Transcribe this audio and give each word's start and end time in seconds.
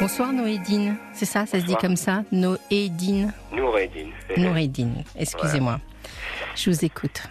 Bonsoir 0.00 0.32
Noédine, 0.32 0.96
c'est 1.12 1.24
ça, 1.24 1.46
ça 1.46 1.60
se 1.60 1.64
dit 1.66 1.74
comme 1.76 1.96
ça 1.96 2.22
Noédine 2.32 3.32
Noureddine. 3.52 4.12
Noureddine, 4.36 5.04
excusez-moi. 5.18 5.80
Je 6.54 6.70
vous 6.70 6.84
écoute. 6.84 7.22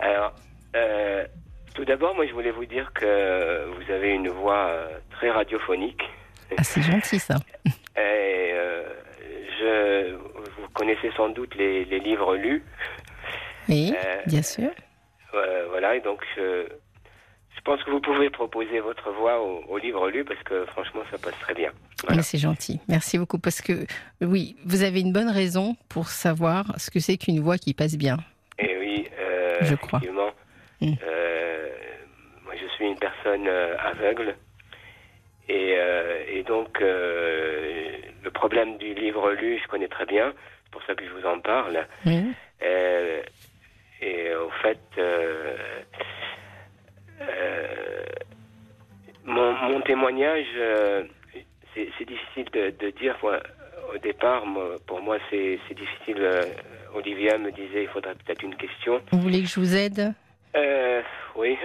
Alors, 0.00 0.32
euh, 0.76 1.26
tout 1.74 1.84
d'abord, 1.84 2.14
moi 2.14 2.26
je 2.26 2.32
voulais 2.32 2.50
vous 2.50 2.64
dire 2.64 2.90
que 2.94 3.66
vous 3.66 3.92
avez 3.92 4.10
une 4.10 4.28
voix 4.28 4.66
euh, 4.68 4.88
très 5.10 5.30
radiophonique. 5.30 6.02
Ah, 6.56 6.62
c'est 6.62 6.82
gentil 6.82 7.18
ça. 7.18 7.36
Et 7.96 8.50
euh, 8.52 8.84
je, 9.60 10.14
vous 10.14 10.68
connaissez 10.74 11.10
sans 11.16 11.28
doute 11.28 11.54
les, 11.56 11.84
les 11.84 12.00
livres 12.00 12.36
lus. 12.36 12.64
Oui, 13.68 13.94
Euh, 14.04 14.16
bien 14.26 14.42
sûr. 14.42 14.70
Euh, 15.34 15.66
voilà, 15.70 15.96
et 15.96 16.00
donc 16.00 16.20
je 16.36 16.68
pense 17.64 17.82
que 17.82 17.90
vous 17.90 18.00
pouvez 18.00 18.30
proposer 18.30 18.80
votre 18.80 19.10
voix 19.12 19.40
au, 19.42 19.64
au 19.68 19.78
livre 19.78 20.08
lu 20.10 20.24
parce 20.24 20.42
que 20.42 20.64
franchement 20.66 21.00
ça 21.10 21.18
passe 21.18 21.38
très 21.40 21.54
bien. 21.54 21.70
Voilà. 22.06 22.22
C'est 22.22 22.38
gentil. 22.38 22.80
Merci 22.88 23.18
beaucoup 23.18 23.38
parce 23.38 23.60
que 23.62 23.86
oui, 24.20 24.56
vous 24.66 24.82
avez 24.82 25.00
une 25.00 25.12
bonne 25.12 25.30
raison 25.30 25.74
pour 25.88 26.08
savoir 26.08 26.66
ce 26.78 26.90
que 26.90 27.00
c'est 27.00 27.16
qu'une 27.16 27.40
voix 27.40 27.56
qui 27.58 27.72
passe 27.74 27.96
bien. 27.96 28.18
Et 28.58 28.76
oui, 28.78 29.08
euh, 29.18 29.58
Je 29.62 29.74
crois. 29.74 29.98
effectivement, 29.98 30.30
Mm. 30.80 30.92
euh, 31.06 31.68
moi 32.44 32.54
je 32.60 32.66
suis 32.74 32.84
une 32.86 32.98
personne 32.98 33.46
euh, 33.46 33.76
aveugle 33.78 34.34
et, 35.48 35.74
euh, 35.78 36.24
et 36.28 36.42
donc 36.42 36.80
le 36.80 38.30
problème 38.32 38.76
du 38.78 38.92
livre 38.94 39.32
lu, 39.32 39.58
je 39.62 39.68
connais 39.68 39.88
très 39.88 40.04
bien, 40.04 40.32
c'est 40.64 40.70
pour 40.72 40.82
ça 40.84 40.94
que 40.94 41.04
je 41.04 41.10
vous 41.10 41.24
en 41.26 41.38
parle. 41.40 41.86
Et 44.02 44.34
au 44.34 44.50
fait, 44.62 44.78
euh, 44.98 45.56
mon, 49.24 49.52
mon 49.70 49.80
témoignage, 49.82 50.46
euh, 50.56 51.04
c'est 51.74 52.06
difficile 52.06 52.46
de, 52.52 52.74
de 52.84 52.90
dire. 52.98 53.16
moi, 53.22 53.40
au 53.94 53.98
départ, 53.98 54.46
moi, 54.46 54.76
pour 54.86 55.00
moi, 55.00 55.18
c'est 55.30 55.58
difficile. 55.70 56.18
euh, 56.18 56.42
Olivia 56.94 57.38
me 57.38 57.50
disait, 57.50 57.82
il 57.84 57.88
faudrait 57.88 58.14
peut-être 58.14 58.42
une 58.42 58.56
question. 58.56 59.00
Vous 59.12 59.20
voulez 59.20 59.42
que 59.42 59.48
je 59.48 59.58
vous 59.60 59.74
aide? 59.76 60.14
Euh, 60.56 61.02
oui, 61.36 61.56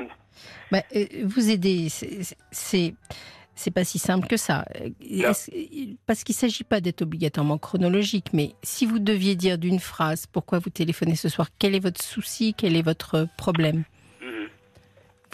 Bah, 0.72 0.82
euh, 0.96 1.06
Vous 1.24 1.50
aider, 1.52 1.90
c'est- 1.90 2.36
c'est 2.52 3.72
pas 3.72 3.84
si 3.84 4.00
simple 4.00 4.28
que 4.28 4.38
ça. 4.38 4.66
Parce 6.08 6.24
qu'il 6.24 6.36
s'agit 6.36 6.64
pas 6.64 6.82
d'être 6.82 7.02
obligatoirement 7.04 7.58
chronologique, 7.58 8.28
mais 8.34 8.52
si 8.64 8.86
vous 8.86 9.00
deviez 9.00 9.36
dire 9.36 9.58
d'une 9.58 9.80
phrase 9.80 10.26
pourquoi 10.26 10.60
vous 10.60 10.70
téléphonez 10.72 11.16
ce 11.16 11.30
soir, 11.30 11.48
quel 11.60 11.76
est 11.76 11.80
votre 11.80 12.02
souci, 12.02 12.56
quel 12.58 12.76
est 12.76 12.82
votre 12.82 13.28
problème? 13.38 13.84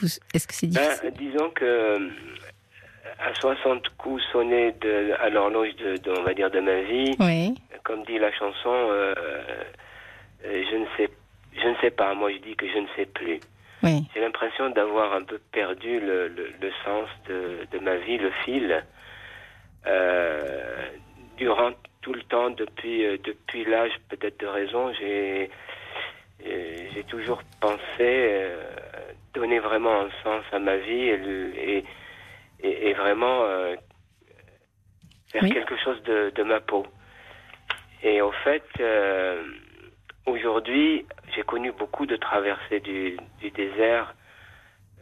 Est-ce 0.03 0.47
que 0.47 0.53
c'est 0.53 0.67
Ben, 0.73 1.11
disons 1.17 1.49
que 1.51 1.63
euh, 1.65 2.09
à 3.19 3.33
60 3.33 3.89
coups 3.97 4.21
sonnés 4.31 4.73
de, 4.81 5.13
à 5.21 5.29
l'horloge 5.29 5.75
de, 5.77 5.97
de, 5.97 6.11
on 6.11 6.23
va 6.23 6.33
dire, 6.33 6.51
de 6.51 6.59
ma 6.59 6.81
vie, 6.81 7.15
Oui. 7.19 7.53
comme 7.83 8.03
dit 8.05 8.17
la 8.19 8.31
chanson, 8.33 8.69
euh, 8.73 9.13
euh, 10.45 10.63
je 10.71 10.75
ne 10.77 10.85
sais, 10.97 11.09
je 11.61 11.67
ne 11.67 11.75
sais 11.81 11.91
pas. 11.91 12.13
Moi, 12.13 12.31
je 12.33 12.37
dis 12.39 12.55
que 12.55 12.67
je 12.67 12.77
ne 12.79 12.87
sais 12.95 13.05
plus. 13.05 13.39
Oui. 13.83 14.03
J'ai 14.13 14.21
l'impression 14.21 14.69
d'avoir 14.69 15.13
un 15.13 15.23
peu 15.23 15.39
perdu 15.51 15.99
le, 15.99 16.27
le, 16.29 16.49
le 16.61 16.71
sens 16.83 17.07
de, 17.27 17.67
de 17.71 17.79
ma 17.79 17.95
vie, 17.97 18.17
le 18.17 18.31
fil. 18.43 18.83
Euh, 19.87 20.87
durant 21.37 21.71
tout 22.01 22.13
le 22.13 22.23
temps, 22.23 22.49
depuis, 22.49 23.03
depuis 23.23 23.65
l'âge 23.65 23.91
peut-être 24.09 24.39
de 24.39 24.47
raison, 24.47 24.91
j'ai 24.93 25.49
j'ai 26.43 27.03
toujours 27.07 27.41
pensé 27.59 27.77
euh, 28.01 28.74
donner 29.35 29.59
vraiment 29.59 30.01
un 30.01 30.09
sens 30.23 30.43
à 30.51 30.59
ma 30.59 30.77
vie 30.77 31.09
et, 31.09 31.19
et, 31.77 31.85
et, 32.61 32.89
et 32.89 32.93
vraiment 32.93 33.43
euh, 33.43 33.75
faire 35.31 35.43
Oui. 35.43 35.49
quelque 35.49 35.77
chose 35.77 36.01
de, 36.03 36.31
de 36.35 36.43
ma 36.43 36.59
peau. 36.61 36.85
Et 38.01 38.21
au 38.21 38.31
fait, 38.31 38.63
euh, 38.79 39.43
aujourd'hui, 40.25 41.05
j'ai 41.35 41.43
connu 41.43 41.71
beaucoup 41.71 42.05
de 42.05 42.15
traversées 42.15 42.79
du, 42.79 43.17
du 43.39 43.51
désert, 43.51 44.13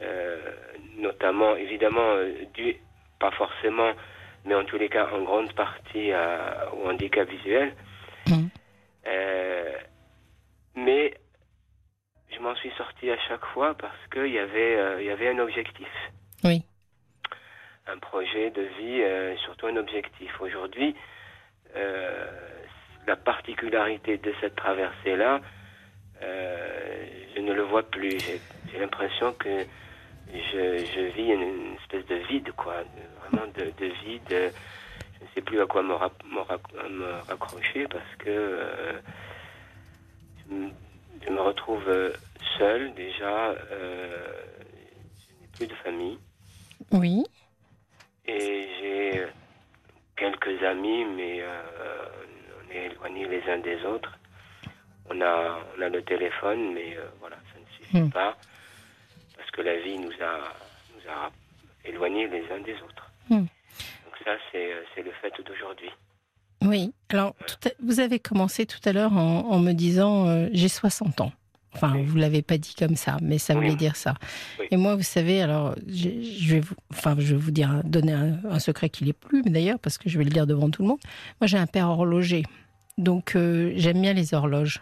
euh, 0.02 0.52
notamment, 0.98 1.56
évidemment, 1.56 2.16
dû, 2.54 2.76
pas 3.20 3.32
forcément, 3.32 3.92
mais 4.46 4.56
en 4.56 4.66
tous 4.66 4.78
les 4.78 4.90
cas, 4.90 5.10
en 5.14 5.22
grande 5.24 5.54
partie 5.54 6.12
à- 6.12 6.70
au 6.74 6.90
handicap 6.90 7.30
visuel. 7.30 7.74
Euh, 9.06 9.78
mais 10.76 11.14
je 12.36 12.40
m'en 12.42 12.56
suis 12.56 12.72
sorti 12.78 13.10
à 13.12 13.18
chaque 13.28 13.46
fois 13.54 13.74
parce 13.76 13.98
qu'il 14.12 14.28
y, 14.32 14.40
avait, 14.40 14.76
euh, 14.76 15.02
y 15.04 15.10
avait 15.10 15.30
un 15.30 15.40
objectif, 15.40 15.88
Oui. 16.44 16.64
un 17.88 17.98
projet 18.00 18.50
de 18.52 18.62
vie, 18.62 19.02
euh, 19.02 19.36
surtout 19.38 19.68
un 19.68 19.78
objectif. 19.78 20.32
Aujourd'hui, 20.42 20.96
euh, 21.76 22.26
la 23.08 23.16
particularité 23.16 24.18
de 24.18 24.34
cette 24.42 24.56
traversée-là, 24.56 25.42
euh, 26.22 27.06
je 27.36 27.42
ne 27.42 27.54
le 27.54 27.64
vois 27.64 27.84
plus. 27.84 28.18
J'ai 28.72 28.80
l'impression 28.80 29.34
que 29.34 29.66
je, 30.34 30.86
je 30.96 31.02
vis 31.16 31.32
une, 31.34 31.42
une 31.42 31.76
espèce 31.76 32.06
de 32.06 32.16
vide, 32.28 32.52
quoi. 32.56 32.76
Vraiment 33.30 33.48
de, 33.58 33.66
de 33.78 33.92
vide. 34.06 34.22
Je 34.30 35.24
ne 35.26 35.30
sais 35.36 35.42
plus 35.42 35.62
à 35.62 35.66
quoi 35.66 35.84
me, 35.84 35.90
me 35.94 36.90
me 36.90 37.12
raccrocher 37.28 37.88
parce 37.88 38.16
que 38.20 38.30
euh, 38.30 38.94
je, 41.26 41.30
me- 41.32 41.42
retrouve 41.42 41.88
euh, 41.88 42.12
seul 42.58 42.94
déjà. 42.94 43.50
euh, 43.50 44.34
je 45.30 45.42
n'ai 45.42 45.48
plus 45.58 45.68
de 45.68 45.76
famille 45.76 46.18
Oui. 46.92 47.24
et 48.26 48.68
j'ai 48.80 49.26
quelques 50.16 50.62
amis, 50.64 51.06
mais 51.06 51.42
euh, 51.42 52.06
on 52.68 52.72
est 52.72 52.86
éloignés 52.86 53.28
les 53.28 53.44
uns 53.52 53.60
des 53.60 53.84
autres. 53.86 54.18
On 55.10 55.20
a, 55.22 55.60
on 55.78 55.82
a 55.82 55.90
le 55.90 56.02
téléphone, 56.04 56.74
mais 56.74 56.96
euh, 56.98 57.06
voilà, 57.20 57.36
ça 57.54 57.60
ne 57.60 57.66
suffit 57.66 57.98
Hmm. 58.02 58.10
pas 58.10 58.36
parce 59.38 59.52
que 59.52 59.62
la 59.62 59.76
vie 59.82 60.00
nous 60.00 60.14
a, 60.22 60.40
nous 60.96 61.12
a 61.12 61.32
éloignés 61.86 62.28
les 62.28 62.44
uns 62.52 62.62
des 62.62 62.74
autres. 62.82 63.08
Hmm. 63.30 63.40
Donc 64.06 64.16
ça, 64.24 64.32
c'est 64.52 64.72
c'est 64.96 65.04
le 65.04 65.12
fait 65.22 65.34
d'aujourd'hui. 65.46 65.92
Oui. 66.64 66.92
Alors, 67.10 67.36
tout 67.48 67.68
à- 67.70 67.72
vous 67.84 68.00
avez 68.00 68.20
commencé 68.20 68.66
tout 68.66 68.80
à 68.86 68.94
l'heure 68.94 69.14
en, 69.14 69.48
en 69.50 69.60
me 69.60 69.74
disant 69.74 70.28
euh, 70.28 70.50
j'ai 70.54 70.68
60 70.70 71.22
ans. 71.22 71.32
Enfin, 71.76 71.94
Oui. 71.96 72.04
vous 72.06 72.18
l'avez 72.18 72.42
pas 72.44 72.58
dit 72.60 72.76
comme 72.78 72.96
ça, 72.96 73.18
mais 73.22 73.40
ça 73.40 73.54
Oui. 73.56 73.62
voulait 73.62 73.76
dire 73.76 73.96
ça. 73.96 74.14
Oui. 74.60 74.68
Et 74.70 74.78
moi, 74.78 74.96
vous 74.96 75.02
savez, 75.04 75.42
alors, 75.42 75.74
je 75.88 76.10
vais 76.54 76.60
vous, 76.60 76.76
enfin, 76.92 77.16
je 77.18 77.34
vais 77.34 77.42
vous 77.42 77.50
dire, 77.52 77.82
donner 77.84 78.14
un, 78.14 78.38
un 78.50 78.60
secret 78.60 78.90
qui 78.90 79.06
n'est 79.06 79.14
plus, 79.14 79.42
mais 79.44 79.50
d'ailleurs, 79.52 79.80
parce 79.80 79.98
que 79.98 80.08
je 80.10 80.18
vais 80.20 80.24
le 80.24 80.30
dire 80.30 80.46
devant 80.46 80.70
tout 80.70 80.84
le 80.84 80.88
monde. 80.90 81.00
Moi, 81.42 81.48
j'ai 81.48 81.58
un 81.58 81.66
père 81.66 81.90
horloger, 81.90 82.44
donc 83.00 83.36
euh, 83.36 83.74
j'aime 83.76 84.00
bien 84.02 84.14
les 84.14 84.36
horloges 84.36 84.82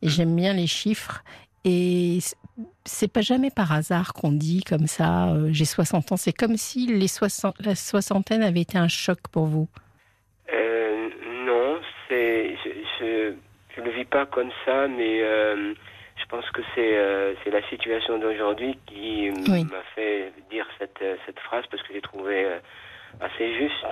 et 0.00 0.08
j'aime 0.08 0.34
bien 0.34 0.54
les 0.54 0.66
chiffres. 0.66 1.22
Et 1.66 2.20
c'est 2.86 3.08
pas 3.08 3.20
jamais 3.20 3.50
par 3.50 3.70
hasard 3.72 4.14
qu'on 4.14 4.32
dit 4.32 4.62
comme 4.62 4.86
ça, 4.86 5.28
euh, 5.34 5.50
j'ai 5.52 5.66
60 5.66 6.10
ans. 6.12 6.16
C'est 6.16 6.32
comme 6.32 6.56
si 6.56 6.86
les 6.86 7.06
60, 7.08 7.54
la 7.60 7.74
soixantaine 7.74 8.42
avait 8.42 8.62
été 8.62 8.78
un 8.78 8.88
choc 8.88 9.18
pour 9.30 9.44
vous. 9.44 9.68
Euh, 10.54 11.10
c'est 12.10 12.56
je, 12.98 13.32
je 13.76 13.80
le 13.80 13.90
vis 13.90 14.04
pas 14.04 14.26
comme 14.26 14.50
ça, 14.66 14.86
mais 14.88 15.22
euh, 15.22 15.72
je 16.20 16.24
pense 16.26 16.44
que 16.50 16.60
c'est 16.74 16.96
euh, 16.98 17.32
c'est 17.42 17.50
la 17.50 17.62
situation 17.70 18.18
d'aujourd'hui 18.18 18.76
qui 18.86 19.30
Oui. 19.48 19.64
m'a 19.64 19.82
fait 19.94 20.32
dire 20.50 20.66
cette 20.78 21.00
euh, 21.00 21.16
cette 21.24 21.38
phrase 21.40 21.64
parce 21.70 21.82
que 21.84 21.94
j'ai 21.94 22.02
trouvé 22.02 22.46
assez 23.20 23.54
juste 23.56 23.86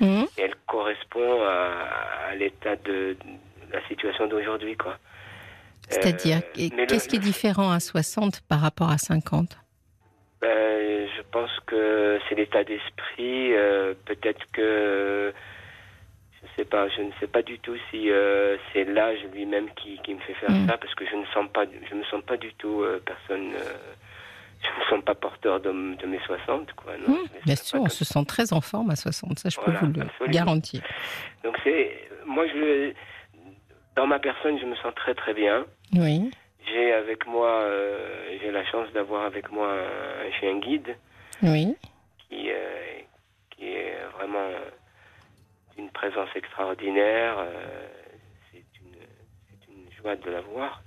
Mhm. 0.00 0.26
et 0.38 0.42
elle 0.42 0.54
correspond 0.66 1.42
à, 1.42 1.88
à 2.30 2.34
l'état 2.34 2.76
de, 2.76 3.16
de 3.20 3.72
la 3.72 3.86
situation 3.88 4.26
d'aujourd'hui 4.26 4.76
quoi. 4.76 4.96
C'est-à-dire, 5.88 6.38
Euh, 6.58 6.86
qu'est-ce 6.88 7.08
qui 7.08 7.16
est 7.16 7.20
différent 7.20 7.70
à 7.70 7.78
60 7.80 8.40
par 8.48 8.60
rapport 8.60 8.90
à 8.90 8.98
50 8.98 9.56
Ben, 10.42 11.08
je 11.16 11.22
pense 11.30 11.50
que 11.66 12.18
c'est 12.28 12.34
l'état 12.34 12.64
d'esprit. 12.64 13.54
euh, 13.54 13.94
Peut-être 14.04 14.44
que 14.52 15.32
je 16.42 16.48
sais 16.56 16.64
pas. 16.64 16.88
Je 16.88 17.02
ne 17.02 17.10
sais 17.20 17.26
pas 17.26 17.42
du 17.42 17.58
tout 17.58 17.76
si 17.90 18.10
euh, 18.10 18.56
c'est 18.72 18.84
l'âge 18.84 19.18
lui-même 19.32 19.68
qui, 19.74 19.98
qui 20.04 20.14
me 20.14 20.20
fait 20.20 20.34
faire 20.34 20.50
Mm. 20.50 20.66
ça, 20.68 20.78
parce 20.78 20.94
que 20.94 21.04
je 21.06 21.16
ne 21.16 21.26
sens 21.26 21.46
pas. 21.52 21.64
Je 21.90 21.94
me 21.94 22.04
sens 22.04 22.22
pas 22.24 22.36
du 22.36 22.52
tout 22.54 22.82
euh, 22.82 23.02
personne. 23.04 23.52
euh, 23.54 23.74
je 24.62 24.80
me 24.80 24.84
sens 24.96 25.04
pas 25.04 25.14
porteur 25.14 25.60
de, 25.60 25.68
de 25.70 26.06
mes 26.06 26.18
60, 26.20 26.72
quoi. 26.74 26.92
Non, 26.98 27.14
Mmh, 27.14 27.16
je 27.34 27.38
me 27.38 27.44
Bien 27.44 27.56
sûr, 27.56 27.80
on 27.82 27.88
se 27.88 28.04
sent 28.04 28.24
très 28.26 28.52
en 28.52 28.60
forme 28.60 28.90
à 28.90 28.96
60, 28.96 29.38
ça 29.38 29.48
je 29.48 29.56
Voilà, 29.60 29.78
peux 29.80 29.86
vous 29.86 29.92
le 29.92 30.02
absolument. 30.02 30.32
garantir. 30.34 30.82
Donc 31.44 31.56
c'est 31.62 32.08
moi 32.26 32.46
je 32.48 32.92
dans 33.94 34.06
ma 34.06 34.18
personne 34.18 34.58
je 34.58 34.64
me 34.66 34.74
sens 34.76 34.94
très 34.94 35.14
très 35.14 35.34
bien. 35.34 35.64
Oui, 35.94 36.30
J'ai 36.66 36.92
avec 36.92 37.26
moi 37.26 37.48
euh, 37.48 38.38
j'ai 38.40 38.50
la 38.50 38.64
chance 38.66 38.90
d'avoir 38.92 39.24
avec 39.26 39.50
moi 39.52 39.68
un, 39.70 40.26
un 40.26 40.32
chien 40.40 40.58
guide 40.58 40.96
oui, 41.42 41.76
qui 42.28 42.48
qui 43.54 43.68
est 43.68 43.94
vraiment 44.18 44.48
d'une 45.76 45.90
présence 45.90 46.28
extraordinaire. 46.34 47.38
euh, 47.38 47.86
c'est 48.52 48.64
une 49.68 49.92
joie 50.00 50.16
de 50.16 50.30
la 50.30 50.40
voir 50.40 50.82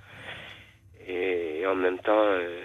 et, 1.07 1.65
en 1.67 1.75
même 1.75 1.99
temps 1.99 2.23
euh, 2.23 2.63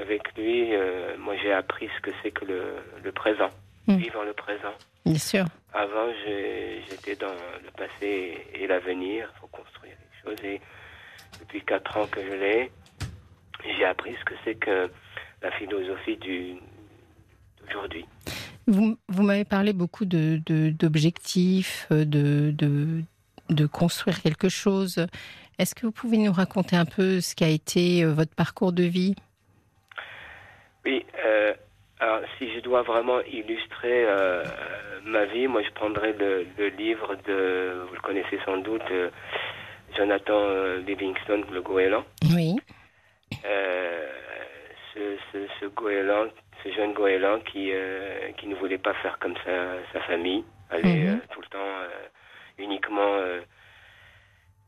avec 0.00 0.22
lui 0.36 0.74
euh, 0.74 1.16
moi 1.18 1.34
j'ai 1.42 1.52
appris 1.52 1.88
ce 1.96 2.00
que 2.00 2.10
c'est 2.22 2.30
que 2.30 2.44
le, 2.44 2.62
le 3.02 3.12
présent. 3.12 3.50
Mm. 3.88 3.96
vivre 3.96 4.22
le 4.24 4.34
présent. 4.34 4.74
Bien 5.06 5.18
sûr. 5.18 5.44
Avant, 5.72 6.12
j'étais 6.24 7.16
dans 7.16 7.32
le 7.64 7.70
passé 7.70 8.46
et 8.52 8.66
l'avenir, 8.66 9.32
il 9.34 9.40
faut 9.40 9.46
construire 9.46 9.94
les 9.94 10.22
choses. 10.22 10.44
Et 10.44 10.60
depuis 11.40 11.62
quatre 11.62 11.96
ans 11.96 12.06
que 12.06 12.20
je 12.20 12.34
l'ai, 12.34 12.70
j'ai 13.64 13.84
appris 13.86 14.14
ce 14.20 14.24
que 14.26 14.34
c'est 14.44 14.56
que 14.56 14.90
la 15.40 15.50
philosophie 15.52 16.18
du 16.18 16.56
d'aujourd'hui. 17.60 18.04
Vous, 18.68 18.98
vous 19.08 19.22
m'avez 19.22 19.46
parlé 19.46 19.72
beaucoup 19.72 20.04
de, 20.04 20.40
de- 20.44 20.68
d'objectifs, 20.68 21.86
euh, 21.90 22.04
de, 22.04 22.50
de, 22.52 23.02
de 23.48 23.66
construire 23.66 24.20
quelque 24.20 24.50
chose. 24.50 25.06
Est-ce 25.58 25.74
que 25.74 25.86
vous 25.86 25.92
pouvez 25.92 26.18
nous 26.18 26.32
raconter 26.32 26.76
un 26.76 26.84
peu 26.84 27.22
ce 27.22 27.34
qu'a 27.34 27.48
été 27.48 28.04
euh, 28.04 28.12
votre 28.12 28.34
parcours 28.34 28.72
de 28.74 28.82
vie? 28.82 29.14
Oui, 30.84 31.04
euh, 31.24 31.54
alors 31.98 32.20
si 32.36 32.52
je 32.54 32.60
dois 32.60 32.82
vraiment 32.82 33.20
illustrer 33.22 34.04
euh, 34.06 34.44
ma 35.02 35.24
vie, 35.24 35.46
moi 35.48 35.62
je 35.62 35.70
prendrais 35.70 36.12
le, 36.12 36.46
le 36.58 36.68
livre 36.68 37.16
de, 37.26 37.86
vous 37.88 37.94
le 37.94 38.00
connaissez 38.02 38.38
sans 38.44 38.58
doute, 38.58 38.82
euh, 38.90 39.08
Jonathan 39.96 40.76
Livingstone, 40.86 41.44
le 41.50 41.62
goéland. 41.62 42.04
Oui. 42.34 42.54
Euh, 43.46 44.06
ce, 44.98 45.16
ce, 45.32 45.38
ce 45.60 45.66
goéland, 45.66 46.26
ce 46.64 46.72
jeune 46.72 46.92
goéland 46.92 47.38
qui, 47.40 47.70
euh, 47.72 48.32
qui 48.36 48.48
ne 48.48 48.56
voulait 48.56 48.78
pas 48.78 48.94
faire 48.94 49.18
comme 49.20 49.34
sa, 49.44 49.76
sa 49.92 50.00
famille, 50.00 50.42
aller 50.70 50.82
Mhm. 51.04 51.08
euh, 51.08 51.16
tout 51.32 51.40
le 51.40 51.46
temps 51.46 51.58
euh, 51.58 51.88
uniquement 52.58 53.16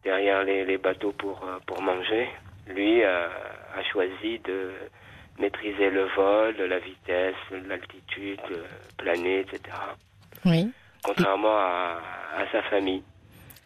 derrière 0.04 0.44
les, 0.44 0.64
les 0.64 0.78
bateaux 0.78 1.12
pour, 1.12 1.44
pour 1.66 1.82
manger. 1.82 2.28
Lui 2.68 3.02
a, 3.04 3.24
a 3.76 3.82
choisi 3.92 4.38
de 4.40 4.70
maîtriser 5.38 5.90
le 5.90 6.04
vol, 6.16 6.54
la 6.56 6.78
vitesse, 6.78 7.34
l'altitude, 7.66 8.40
planer, 8.96 9.40
etc. 9.40 9.60
Oui. 10.44 10.70
Contrairement 11.02 11.56
à, 11.56 12.00
à 12.36 12.46
sa 12.52 12.62
famille. 12.64 13.02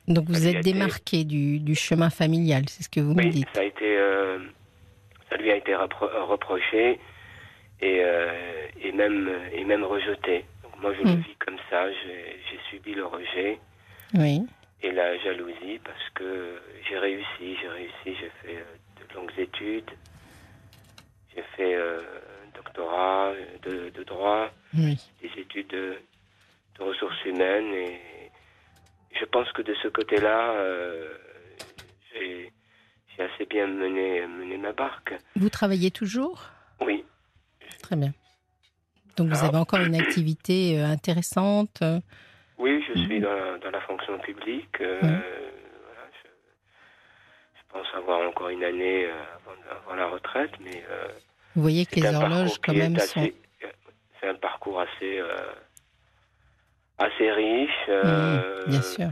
Donc 0.06 0.26
vous 0.28 0.46
êtes 0.46 0.56
été- 0.56 0.72
démarqué 0.72 1.24
du, 1.24 1.58
du 1.60 1.74
chemin 1.74 2.10
familial, 2.10 2.62
c'est 2.68 2.82
ce 2.84 2.88
que 2.88 3.00
vous 3.00 3.14
me 3.14 3.24
dites. 3.24 3.48
ça 3.54 3.60
a 3.60 3.64
été, 3.64 3.96
ça 5.30 5.36
lui 5.36 5.50
a 5.50 5.56
été 5.56 5.72
repro- 5.74 6.10
reproché 6.26 7.00
et, 7.80 7.98
euh, 8.04 8.68
et 8.80 8.92
même 8.92 9.48
et 9.52 9.64
même 9.64 9.84
rejeté. 9.84 10.44
Donc 10.62 10.76
moi, 10.80 10.92
je 10.94 11.02
le 11.02 11.14
Mm. 11.16 11.20
vis 11.20 11.36
comme 11.36 11.58
ça. 11.70 11.90
J'ai 11.92 12.58
subi 12.70 12.94
le 12.94 13.06
rejet 13.06 13.60
Oui. 14.14 14.46
et 14.82 14.92
la 14.92 15.16
jalousie 15.18 15.80
parce 15.84 16.10
que 16.14 16.60
j'ai 16.88 16.98
réussi, 16.98 17.56
j'ai 17.60 17.68
réussi, 17.68 18.04
j'ai 18.20 18.30
fait 18.42 18.56
euh, 18.56 18.76
de 19.08 19.14
longues 19.14 19.38
études, 19.38 19.90
j'ai 21.34 21.42
fait 21.56 21.74
euh, 21.74 22.00
un 22.44 22.56
doctorat 22.56 23.32
de, 23.62 23.90
de 23.90 24.04
droit, 24.04 24.50
Oui. 24.76 24.98
des 25.20 25.40
études 25.40 25.68
de, 25.68 25.96
de 26.78 26.82
ressources 26.84 27.24
humaines 27.24 27.72
et 27.74 28.00
je 29.18 29.24
pense 29.26 29.50
que 29.52 29.62
de 29.62 29.74
ce 29.74 29.88
côté-là, 29.88 30.52
euh, 30.52 31.16
j'ai 32.12 32.52
j'ai 33.16 33.22
assez 33.24 33.46
bien 33.46 33.66
mené, 33.66 34.26
mené 34.26 34.56
ma 34.56 34.72
barque. 34.72 35.14
Vous 35.36 35.48
travaillez 35.50 35.90
toujours? 35.90 36.50
Oui, 36.80 37.04
Très 37.82 37.96
bien. 37.96 38.12
Donc 39.16 39.28
vous 39.28 39.44
Ah. 39.44 39.48
avez 39.48 39.56
encore 39.58 39.80
une 39.80 39.94
activité 39.94 40.78
euh, 40.80 40.86
intéressante. 40.86 41.80
euh, 41.82 42.00
oui, 42.58 42.82
je 42.88 42.94
suis 42.94 43.16
Mhm. 43.16 43.22
dans 43.22 43.34
la, 43.34 43.58
dans 43.58 43.70
la 43.70 43.80
fonction 43.82 44.18
publique. 44.20 44.80
euh, 44.80 45.00
Mhm. 45.02 45.08
voilà, 45.08 46.10
je, 46.22 46.28
je 47.58 47.62
pense 47.72 47.86
avoir 47.94 48.26
encore 48.28 48.48
une 48.48 48.64
année 48.64 49.06
avant, 49.06 49.56
avant 49.70 49.94
la 49.96 50.06
retraite, 50.08 50.52
mais 50.60 50.82
euh, 50.90 51.08
Vous 51.54 51.62
voyez 51.62 51.84
que 51.86 51.96
les 52.00 52.14
horloges 52.14 52.58
quand 52.62 52.74
même 52.74 52.98
sont... 52.98 53.28
C'est 54.20 54.28
un 54.28 54.34
parcours 54.36 54.80
assez, 54.80 55.18
euh, 55.18 55.52
assez 56.98 57.30
riche. 57.30 57.88
Mhm, 57.88 58.70
bien 58.70 58.82
sûr. 58.82 59.10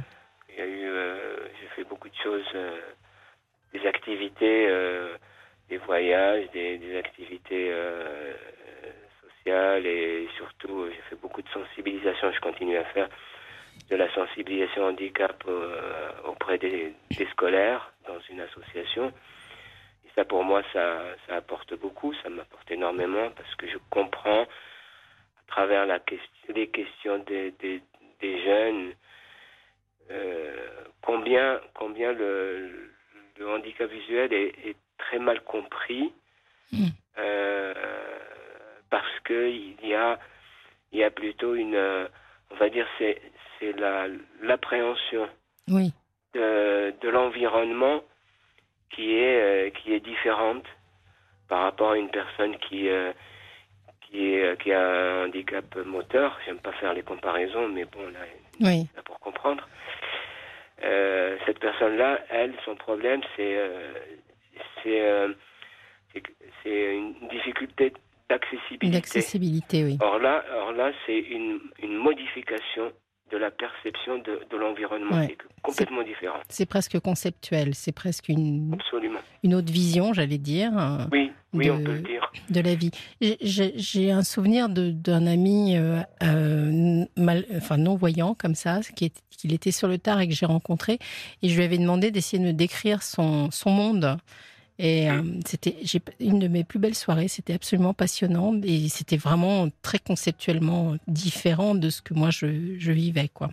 Il 0.48 0.54
y 0.56 0.60
a 0.62 0.66
eu, 0.66 0.90
j'ai 1.60 1.66
fait 1.76 1.84
beaucoup 1.84 2.08
de 2.08 2.14
choses, 2.22 2.44
des 3.72 3.86
activités, 3.86 4.66
euh, 4.68 5.16
des 5.68 5.78
voyages, 5.78 6.50
des, 6.52 6.78
des 6.78 6.98
activités 6.98 7.68
euh, 7.70 8.32
sociales 9.22 9.86
et 9.86 10.28
surtout, 10.36 10.82
euh, 10.82 10.92
j'ai 10.94 11.02
fait 11.10 11.20
beaucoup 11.20 11.42
de 11.42 11.48
sensibilisation. 11.48 12.32
Je 12.32 12.40
continue 12.40 12.76
à 12.76 12.84
faire 12.84 13.08
de 13.90 13.96
la 13.96 14.12
sensibilisation 14.14 14.84
handicap 14.84 15.42
euh, 15.48 16.10
auprès 16.24 16.58
des, 16.58 16.92
des 17.16 17.26
scolaires 17.26 17.92
dans 18.06 18.20
une 18.30 18.40
association. 18.40 19.08
Et 20.04 20.08
ça, 20.14 20.24
pour 20.24 20.44
moi, 20.44 20.62
ça, 20.72 21.02
ça 21.26 21.36
apporte 21.36 21.74
beaucoup, 21.74 22.12
ça 22.22 22.28
m'apporte 22.28 22.70
énormément 22.70 23.30
parce 23.30 23.54
que 23.54 23.66
je 23.66 23.78
comprends 23.90 24.42
à 24.42 25.46
travers 25.48 25.86
la 25.86 25.98
question, 25.98 26.54
les 26.54 26.68
questions 26.68 27.18
des, 27.18 27.52
des, 27.52 27.82
des 28.20 28.44
jeunes 28.44 28.92
euh, 30.10 30.66
combien, 31.02 31.60
combien 31.74 32.12
le, 32.12 32.90
le 33.38 33.48
handicap 33.50 33.90
visuel 33.90 34.32
est, 34.32 34.54
est 34.66 34.76
très 34.98 35.18
mal 35.18 35.40
compris 35.42 36.12
Mm. 36.74 36.86
euh, 37.18 37.74
parce 38.88 39.20
que 39.24 39.50
il 39.50 39.76
y 39.86 39.94
a, 39.94 40.18
il 40.90 40.98
y 41.00 41.04
a 41.04 41.10
plutôt 41.10 41.54
une, 41.54 41.74
euh, 41.74 42.06
on 42.50 42.54
va 42.56 42.70
dire, 42.70 42.86
c'est, 42.98 43.20
c'est 43.58 43.72
la, 43.78 44.06
l'appréhension 44.40 45.28
Oui. 45.68 45.92
de, 46.32 46.94
de 47.02 47.08
l'environnement 47.10 48.02
qui 48.90 49.14
est, 49.16 49.40
euh, 49.68 49.70
qui 49.70 49.92
est 49.92 50.00
différente 50.00 50.64
par 51.48 51.64
rapport 51.64 51.90
à 51.92 51.98
une 51.98 52.08
personne 52.10 52.56
qui, 52.58 52.88
euh, 52.88 53.12
qui, 54.00 54.32
est, 54.34 54.58
qui 54.62 54.72
a 54.72 54.80
un 54.82 55.26
handicap 55.26 55.76
moteur. 55.84 56.38
J'aime 56.46 56.58
pas 56.58 56.72
faire 56.72 56.94
les 56.94 57.02
comparaisons, 57.02 57.68
mais 57.68 57.84
bon, 57.84 58.06
là, 58.12 58.20
Oui. 58.60 58.86
là, 58.96 59.02
pour 59.02 59.20
comprendre. 59.20 59.68
Euh, 60.84 61.36
cette 61.46 61.58
personne-là, 61.60 62.20
elle, 62.30 62.54
son 62.64 62.74
problème, 62.76 63.20
c'est 63.36 63.56
euh, 63.56 63.92
c'est 64.82 65.00
euh, 65.00 65.32
c'est 66.12 66.22
c'est 66.62 66.96
une 66.96 67.14
difficulté 67.30 67.92
d'accessibilité. 68.28 68.90
D'accessibilité, 68.90 69.84
oui. 69.84 69.98
Or 70.00 70.18
là, 70.18 70.44
or 70.56 70.72
là, 70.72 70.92
c'est 71.06 71.18
une, 71.18 71.60
une 71.82 71.96
modification 71.96 72.92
de 73.30 73.36
la 73.38 73.50
perception 73.50 74.18
de, 74.18 74.40
de 74.50 74.56
l'environnement 74.56 75.16
Ouais. 75.16 75.26
qui 75.28 75.32
est 75.32 75.38
complètement 75.62 76.02
différente. 76.02 76.42
C'est 76.48 76.66
presque 76.68 76.98
conceptuel, 77.00 77.74
c'est 77.74 77.92
presque 77.94 78.28
une, 78.28 78.74
Absolument. 78.74 79.20
une 79.42 79.54
autre 79.54 79.72
vision, 79.72 80.12
j'allais 80.12 80.36
dire, 80.38 80.70
Oui, 81.12 81.32
oui, 81.52 81.66
De- 81.66 81.70
on 81.70 81.82
peut 81.82 81.92
le 81.94 82.00
dire. 82.00 82.30
de 82.50 82.60
la 82.60 82.74
vie. 82.74 82.90
J'ai- 83.20 84.10
un 84.10 84.22
souvenir 84.22 84.68
d'un 84.68 85.26
ami 85.26 85.76
euh, 85.76 86.00
euh, 86.22 87.04
mal, 87.16 87.44
enfin 87.56 87.76
non-voyant 87.76 88.34
comme 88.34 88.54
ça, 88.54 88.80
qu'il 88.96 89.52
était 89.52 89.70
sur 89.72 89.88
le 89.88 89.98
tard 89.98 90.20
et 90.20 90.28
que 90.28 90.34
j'ai 90.34 90.46
rencontré, 90.46 90.98
et 91.42 91.48
je 91.48 91.56
lui 91.56 91.64
avais 91.64 91.78
demandé 91.78 92.10
d'essayer 92.10 92.42
de 92.42 92.46
me 92.48 92.52
décrire 92.52 93.02
son, 93.02 93.50
son 93.50 93.70
monde. 93.70 94.16
Et 94.78 95.08
euh, 95.10 95.22
c'était 95.46 95.76
j'ai- 95.82 96.00
une 96.18 96.38
de 96.38 96.48
mes 96.48 96.64
plus 96.64 96.78
belles 96.78 96.94
soirées, 96.94 97.28
c'était 97.28 97.52
absolument 97.52 97.92
passionnant, 97.92 98.58
et 98.64 98.88
c'était 98.88 99.18
vraiment 99.18 99.68
très 99.82 99.98
conceptuellement 99.98 100.96
différent 101.06 101.74
de 101.74 101.90
ce 101.90 102.00
que 102.00 102.14
moi 102.14 102.30
je, 102.30 102.76
je 102.78 102.90
vivais. 102.92 103.28
Quoi. 103.28 103.50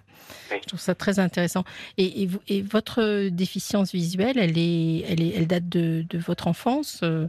Oui. 0.49 0.57
Je 0.63 0.67
trouve 0.69 0.79
ça 0.79 0.95
très 0.95 1.19
intéressant. 1.19 1.65
Et, 1.97 2.23
et, 2.23 2.25
vous- 2.25 2.39
et 2.47 2.61
votre 2.61 3.27
déficience 3.27 3.91
visuelle, 3.91 4.37
elle, 4.39 4.57
est, 4.57 5.01
elle, 5.09 5.21
est, 5.21 5.33
elle 5.35 5.47
date 5.47 5.67
de, 5.67 6.05
de 6.09 6.17
votre 6.17 6.47
enfance 6.47 7.01
euh? 7.03 7.27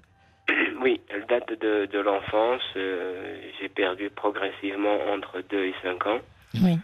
Date 1.30 1.52
de, 1.60 1.86
de 1.86 1.98
l'enfance. 2.00 2.62
euh, 2.76 3.40
J'ai 3.60 3.68
perdu 3.68 4.10
progressivement 4.10 4.96
entre 5.14 5.40
2 5.48 5.64
et 5.66 5.74
5 5.82 6.06
ans. 6.06 6.20
Oui. 6.62 6.76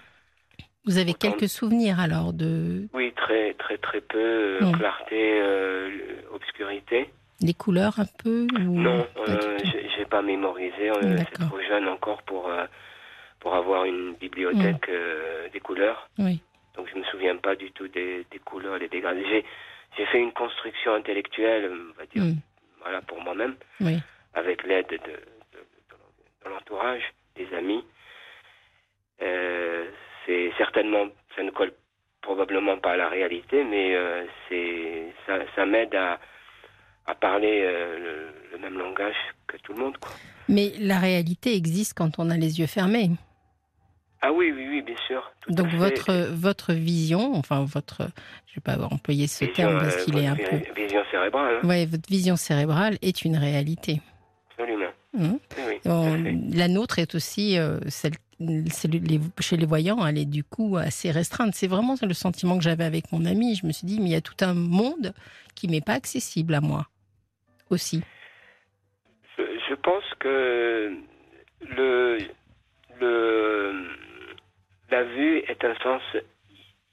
Vous 0.87 0.99
avez 0.99 1.11
Autant- 1.11 1.33
quelques 1.33 1.49
souvenirs 1.49 1.99
alors 2.01 2.33
de 2.33 2.87
Oui, 2.95 3.13
très 3.17 3.55
très 3.55 3.77
très 3.79 4.01
peu. 4.01 4.19
euh, 4.19 4.61
Mm. 4.61 4.77
Clarté, 4.79 5.41
euh, 5.43 5.91
obscurité. 6.33 7.11
les 7.43 7.53
couleurs 7.55 7.99
un 7.99 8.07
peu 8.25 8.47
ou... 8.61 8.81
Non, 8.81 9.07
euh, 9.29 9.59
j'ai 9.97 10.07
pas 10.07 10.23
mémorisé. 10.23 10.91
C'est 11.31 11.39
trop 11.47 11.61
jeune 11.69 11.87
encore 11.89 12.23
pour 12.23 12.51
pour 13.41 13.55
avoir 13.55 13.85
une 13.85 14.15
bibliothèque 14.15 14.89
euh, 14.89 15.49
des 15.53 15.61
couleurs. 15.61 16.09
Oui. 16.19 16.41
Donc 16.77 16.87
je 16.93 16.99
me 16.99 17.05
souviens 17.05 17.37
pas 17.37 17.55
du 17.57 17.71
tout 17.73 17.89
des, 17.89 18.25
des 18.31 18.39
couleurs, 18.39 18.79
des 18.79 18.89
dégradés. 18.89 19.25
J'ai 19.29 19.45
j'ai 19.97 20.07
fait 20.07 20.19
une 20.21 20.33
construction 20.33 20.95
intellectuelle, 20.95 21.71
on 21.73 21.99
va 21.99 22.07
dire, 22.07 22.23
Mm. 22.25 22.37
voilà 22.83 23.01
pour 23.03 23.21
moi-même, 23.23 23.55
Oui. 23.81 23.97
Avec 24.37 24.63
l'aide 24.63 24.87
de, 24.89 24.97
de, 24.99 25.13
de- 25.13 26.45
de 26.45 26.49
l'entourage, 26.51 27.03
des 27.35 27.53
amis. 27.55 27.85
Euh, 29.23 29.87
c'est 30.25 30.53
certainement, 30.59 31.07
ça 31.35 31.43
ne 31.43 31.51
colle 31.51 31.73
probablement 32.21 32.77
pas 32.79 32.93
à 32.93 32.97
la 32.97 33.09
réalité, 33.09 33.65
mais 33.65 33.95
euh, 33.97 34.25
c'est 34.49 35.13
ça, 35.27 35.39
ça 35.55 35.65
m'aide 35.67 35.95
à, 35.95 36.21
à 37.07 37.15
parler 37.15 37.63
euh, 37.65 37.99
le, 37.99 38.17
le 38.53 38.59
même 38.59 38.79
langage 38.79 39.15
que 39.47 39.57
tout 39.59 39.73
le 39.73 39.81
monde. 39.81 39.97
Quoi. 39.99 40.13
Mais 40.49 40.73
la 40.79 40.99
réalité 40.99 41.55
existe 41.57 41.95
quand 41.97 42.19
on 42.19 42.31
a 42.31 42.37
les 42.37 42.61
yeux 42.61 42.67
fermés. 42.67 43.11
Ah 44.23 44.33
oui, 44.33 44.53
oui, 44.55 44.67
oui, 44.69 44.83
bien 44.83 44.97
sûr. 45.07 45.31
tout 45.41 45.53
Donc 45.53 45.69
fait. 45.71 45.77
votre 45.77 46.13
votre 46.35 46.73
vision, 46.73 47.35
enfin 47.35 47.65
votre, 47.65 48.09
je 48.47 48.55
vais 48.57 48.61
pas 48.63 48.77
employé 48.91 49.27
ce 49.29 49.45
Vision, 49.45 49.55
terme 49.69 49.79
parce 49.79 50.05
qu'il 50.05 50.19
est 50.19 50.27
un 50.27 50.37
peu, 50.37 50.57
vi- 50.57 50.75
Vision 50.85 51.03
cérébrale, 51.11 51.61
hein, 51.63 51.67
ouais, 51.69 51.87
votre 51.87 52.09
vision 52.09 52.37
cérébrale 52.37 52.99
est 53.03 53.25
une 53.25 53.37
réalité. 53.37 54.01
Oui, 55.17 55.81
On- 55.87 56.23
fait. 56.23 56.35
la 56.57 56.69
nôtre 56.69 56.99
est 56.99 57.15
aussi 57.15 57.59
euh, 57.59 57.79
celle, 57.89 58.13
chez 59.41 59.57
les 59.57 59.67
voyants, 59.67 60.07
elle 60.07 60.19
est 60.19 60.25
du 60.27 60.45
coup 60.45 60.77
assez 60.77 61.11
restreinte. 61.11 61.55
C'est 61.55 61.67
vraiment 61.69 61.95
le 62.01 62.15
sentiment 62.15 62.59
que 62.59 62.65
j'avais 62.65 62.85
avec 62.85 63.11
mon 63.13 63.25
ami. 63.25 63.55
Je 63.57 63.67
me 63.67 63.73
suis 63.73 63.87
dit, 63.87 63.99
mais 63.99 64.07
il 64.11 64.13
y 64.13 64.17
a 64.17 64.21
tout 64.21 64.37
un 64.43 64.55
monde 64.55 65.13
qui 65.55 65.69
m'est 65.69 65.81
pas 65.85 65.95
accessible 65.95 66.55
à 66.55 66.61
moi 66.61 66.87
aussi. 67.71 68.03
Je, 69.39 69.75
pense 69.75 70.05
que 70.21 70.93
le, 71.77 72.19
le, 73.01 73.73
la 74.91 75.05
vue 75.05 75.39
est 75.49 75.65
un 75.65 75.75
sens 75.83 76.03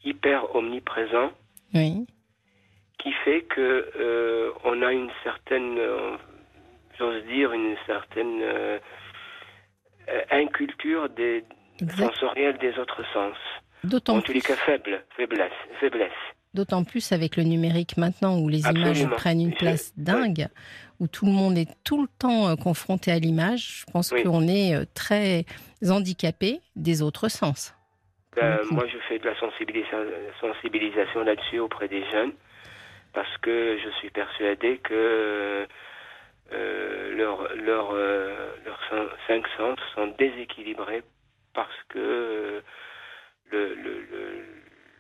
hyper 0.03 0.55
omniprésent. 0.55 1.31
Oui. 1.73 2.05
Qui 2.99 3.11
fait 3.25 3.41
que 3.43 3.89
euh, 3.97 4.51
on 4.63 4.81
a 4.81 4.91
une 4.93 5.09
certaine, 5.23 5.77
j'ose 6.97 7.23
dire, 7.25 7.51
une 7.53 7.75
certaine 7.85 8.41
euh, 8.41 8.79
inculture 10.31 11.09
des 11.09 11.43
sensoriels 11.97 12.57
des 12.57 12.77
autres 12.77 13.03
sens. 13.13 13.37
D'autant 13.83 14.17
en 14.17 14.21
tous 14.21 14.33
les 14.33 14.41
cas 14.41 14.55
faible, 14.55 15.03
faiblesse, 15.15 15.51
faiblesse. 15.79 16.11
D'autant 16.53 16.83
plus 16.83 17.11
avec 17.11 17.35
le 17.35 17.43
numérique 17.43 17.97
maintenant 17.97 18.37
où 18.39 18.47
les 18.47 18.61
images 18.61 19.09
prennent 19.09 19.41
une 19.41 19.55
place 19.55 19.91
dingue, 19.97 20.47
où 20.99 21.07
tout 21.07 21.25
le 21.25 21.31
monde 21.31 21.57
est 21.57 21.67
tout 21.83 22.01
le 22.01 22.07
temps 22.19 22.55
confronté 22.55 23.11
à 23.11 23.17
l'image. 23.17 23.83
Je 23.85 23.91
pense 23.91 24.11
qu'on 24.11 24.47
est 24.47 24.85
très 24.93 25.45
handicapé 25.89 26.61
des 26.75 27.01
autres 27.01 27.27
sens. 27.27 27.75
Ben, 28.35 28.59
moi, 28.71 28.85
je 28.87 28.97
fais 29.09 29.19
de 29.19 29.25
la 29.25 29.35
sensibilisation 29.39 31.23
là-dessus 31.23 31.59
auprès 31.59 31.87
des 31.87 32.03
jeunes 32.11 32.33
parce 33.13 33.37
que 33.37 33.77
je 33.83 33.89
suis 33.99 34.09
persuadé 34.09 34.77
que 34.77 34.93
euh, 34.93 35.65
leurs 36.51 37.55
leur, 37.55 37.91
euh, 37.93 38.49
cinq 39.27 39.45
sens 39.57 39.77
sont 39.95 40.07
déséquilibrés 40.19 41.03
parce 41.53 41.83
que 41.89 41.99
euh, 41.99 42.61
le, 43.51 43.75
le, 43.75 44.05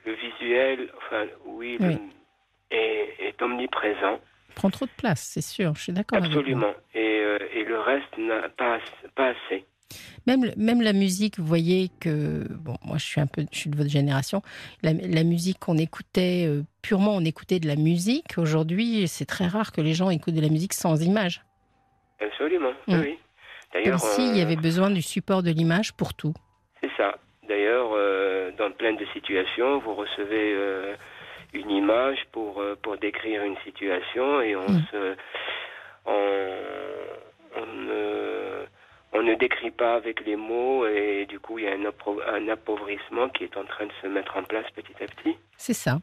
le, 0.05 0.13
visuel, 0.13 0.89
enfin, 0.97 1.25
oui, 1.45 1.77
est, 2.71 3.15
est, 3.19 3.41
omniprésent. 3.41 4.19
Prend 4.55 4.69
trop 4.69 4.85
de 4.85 4.91
place, 4.97 5.21
c'est 5.21 5.41
sûr, 5.41 5.73
je 5.75 5.81
suis 5.81 5.93
d'accord. 5.93 6.19
Absolument. 6.19 6.73
Et, 6.93 7.23
et 7.55 7.63
le 7.63 7.79
reste 7.79 8.17
n'a 8.17 8.49
pas, 8.49 8.79
pas 9.15 9.29
assez. 9.29 9.65
Même, 10.25 10.51
même 10.55 10.81
la 10.81 10.93
musique, 10.93 11.37
vous 11.37 11.45
voyez 11.45 11.89
que, 11.99 12.47
bon, 12.49 12.75
moi 12.85 12.97
je 12.97 13.05
suis 13.05 13.19
un 13.19 13.27
peu, 13.27 13.45
je 13.51 13.57
suis 13.57 13.69
de 13.69 13.75
votre 13.75 13.89
génération, 13.89 14.41
la, 14.81 14.93
musique 15.23 15.59
qu'on 15.59 15.77
écoutait, 15.77 16.45
euh, 16.47 16.63
purement 16.81 17.15
on 17.15 17.25
écoutait 17.25 17.59
de 17.59 17.67
la 17.67 17.75
musique, 17.75 18.37
aujourd'hui 18.37 19.07
c'est 19.07 19.25
très 19.25 19.47
rare 19.47 19.71
que 19.71 19.81
les 19.81 19.93
gens 19.93 20.09
écoutent 20.09 20.35
de 20.35 20.41
la 20.41 20.49
musique 20.49 20.73
sans 20.73 21.01
image. 21.01 21.43
Absolument, 22.21 22.71
mm. 22.87 22.99
oui. 23.01 23.19
Comme 23.83 23.97
s'il 23.97 24.29
il 24.29 24.37
y 24.37 24.39
euh, 24.39 24.43
avait 24.43 24.55
besoin 24.55 24.89
du 24.91 25.01
support 25.01 25.43
de 25.43 25.49
l'image 25.49 25.93
pour 25.93 26.13
tout. 26.13 26.33
C'est 26.81 26.91
ça. 26.95 27.17
D'ailleurs, 27.49 27.89
euh, 27.93 28.51
dans 28.57 28.71
plein 28.71 28.93
de 28.93 29.05
situations, 29.13 29.79
vous 29.79 29.95
recevez 29.95 30.55
une 31.53 31.69
image 31.69 32.19
pour, 32.31 32.63
pour 32.81 32.97
décrire 32.97 33.43
une 33.43 33.57
situation 33.65 34.41
et 34.41 34.55
on 34.55 34.69
mm. 34.69 34.83
se... 34.91 35.15
On, 36.05 36.49
on, 37.55 37.89
on 39.13 39.21
ne 39.21 39.35
décrit 39.35 39.71
pas 39.71 39.95
avec 39.95 40.25
les 40.25 40.35
mots 40.35 40.85
et 40.87 41.25
du 41.27 41.39
coup 41.39 41.59
il 41.59 41.65
y 41.65 41.67
a 41.67 41.73
un, 41.73 42.47
appauvrissement 42.49 43.29
qui 43.29 43.43
est 43.43 43.55
en 43.57 43.63
train 43.65 43.85
de 43.85 43.91
se 44.01 44.07
mettre 44.07 44.35
en 44.37 44.43
place 44.43 44.65
petit 44.75 45.03
à 45.03 45.07
petit. 45.07 45.37
C'est 45.57 45.73
ça. 45.73 45.99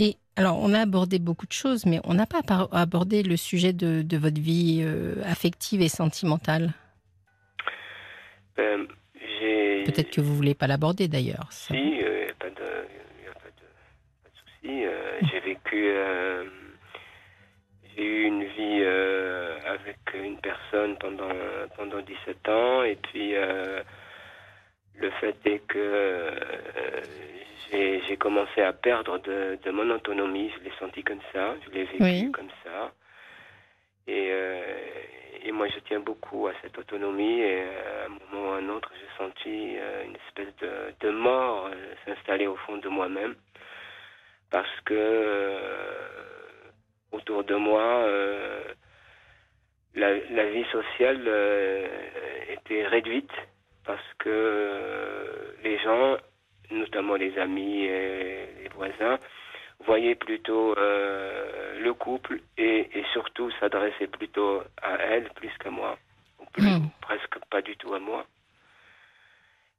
Et 0.00 0.16
alors, 0.36 0.58
on 0.60 0.74
a 0.74 0.80
abordé 0.80 1.20
beaucoup 1.20 1.46
de 1.46 1.52
choses, 1.52 1.86
mais 1.86 2.00
on 2.02 2.14
n'a 2.14 2.26
pas 2.26 2.40
abordé 2.72 3.22
le 3.22 3.36
sujet 3.36 3.72
de, 3.72 4.16
votre 4.16 4.40
vie 4.40 4.82
euh, 4.84 5.22
affective 5.24 5.80
et 5.80 5.88
sentimentale. 5.88 6.72
Euh, 8.58 8.86
Peut-être 9.84 10.10
que 10.10 10.20
vous 10.20 10.34
voulez 10.34 10.54
pas 10.54 10.66
l'aborder 10.66 11.06
d'ailleurs. 11.06 11.46
Si, 11.50 11.74
il 11.74 11.90
n'y 11.90 12.00
a, 12.00 12.34
pas 12.38 12.48
de, 12.48 12.54
pas 12.54 14.30
de 14.30 14.36
souci. 14.36 14.84
Euh, 14.84 15.20
j'ai 15.30 15.40
vécu 15.40 15.92
j'ai 17.96 18.04
eu 18.04 18.24
une 18.24 18.44
vie 18.44 18.80
euh, 18.82 19.56
avec 19.66 19.98
une 20.14 20.38
personne 20.38 20.96
pendant, 20.98 21.28
pendant 21.76 22.00
17 22.00 22.48
ans. 22.48 22.82
Et 22.82 22.96
puis 22.96 23.34
euh, 23.34 23.82
le 24.96 25.10
fait 25.12 25.36
est 25.44 25.60
que 25.66 25.78
euh, 25.78 26.30
j'ai 27.70 28.16
commencé 28.16 28.62
à 28.62 28.72
perdre 28.72 29.18
de, 29.18 29.58
de, 29.62 29.70
mon 29.70 29.90
autonomie, 29.90 30.50
je 30.56 30.64
l'ai 30.64 30.72
senti 30.78 31.02
comme 31.02 31.20
ça, 31.32 31.54
je 31.64 31.70
l'ai 31.70 31.84
vécu 31.84 32.30
comme 32.30 32.50
ça. 32.62 32.92
Et, 34.06 34.30
et 35.42 35.50
moi 35.50 35.66
je 35.68 35.78
tiens 35.80 36.00
beaucoup 36.00 36.46
à 36.46 36.52
cette 36.62 36.78
autonomie. 36.78 37.40
Et 37.40 37.62
à 37.62 38.06
un 38.06 38.08
moment 38.08 38.50
ou 38.50 38.52
à 38.52 38.56
un 38.58 38.68
autre 38.68 38.90
j'ai 38.94 39.24
senti 39.24 39.76
une 40.04 40.16
espèce 40.26 40.54
de, 40.60 40.94
de 41.00 41.10
mort 41.10 41.70
s'installer 42.04 42.46
au 42.46 42.56
fond 42.56 42.76
de 42.76 42.88
moi-même. 42.88 43.34
Parce 44.50 44.80
que 44.84 45.58
autour 47.14 47.44
de 47.44 47.54
moi, 47.54 47.82
euh, 47.82 48.62
la, 49.94 50.46
vie 50.46 50.64
sociale 50.72 51.22
euh, 51.26 51.86
était 52.48 52.86
réduite 52.86 53.30
parce 53.84 54.12
que 54.18 54.28
euh, 54.28 55.52
les 55.62 55.78
gens, 55.78 56.16
notamment 56.70 57.14
les 57.14 57.38
amis 57.38 57.84
et 57.84 58.46
les 58.62 58.68
voisins, 58.74 59.18
voyaient 59.86 60.14
plutôt 60.14 60.74
le 60.74 61.92
couple 61.92 62.40
et, 62.56 62.88
surtout 63.12 63.50
s'adressaient 63.60 64.06
plutôt 64.06 64.62
à 64.82 64.94
elle 64.96 65.28
plus 65.34 65.50
qu'à 65.58 65.70
moi, 65.70 65.98
hmm. 66.56 66.86
presque 67.02 67.38
pas 67.50 67.60
du 67.60 67.76
tout 67.76 67.92
à 67.94 67.98
moi. 67.98 68.24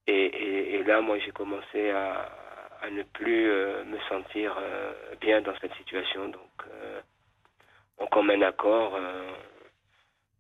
Et, 0.08 0.84
là, 0.86 1.02
moi, 1.02 1.18
j'ai 1.18 1.32
commencé 1.32 1.90
à, 1.90 2.30
ne 2.92 3.02
plus 3.02 3.48
me 3.48 3.98
sentir 4.08 4.56
bien 5.20 5.42
dans 5.42 5.58
cette 5.60 5.74
situation. 5.74 6.28
Donc, 6.28 6.66
en 7.98 8.08
commun 8.08 8.42
accord, 8.42 8.96
euh, 8.96 9.32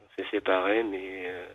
on 0.02 0.06
s'est 0.16 0.30
séparés, 0.30 0.84
mais 0.84 1.30
euh, 1.30 1.48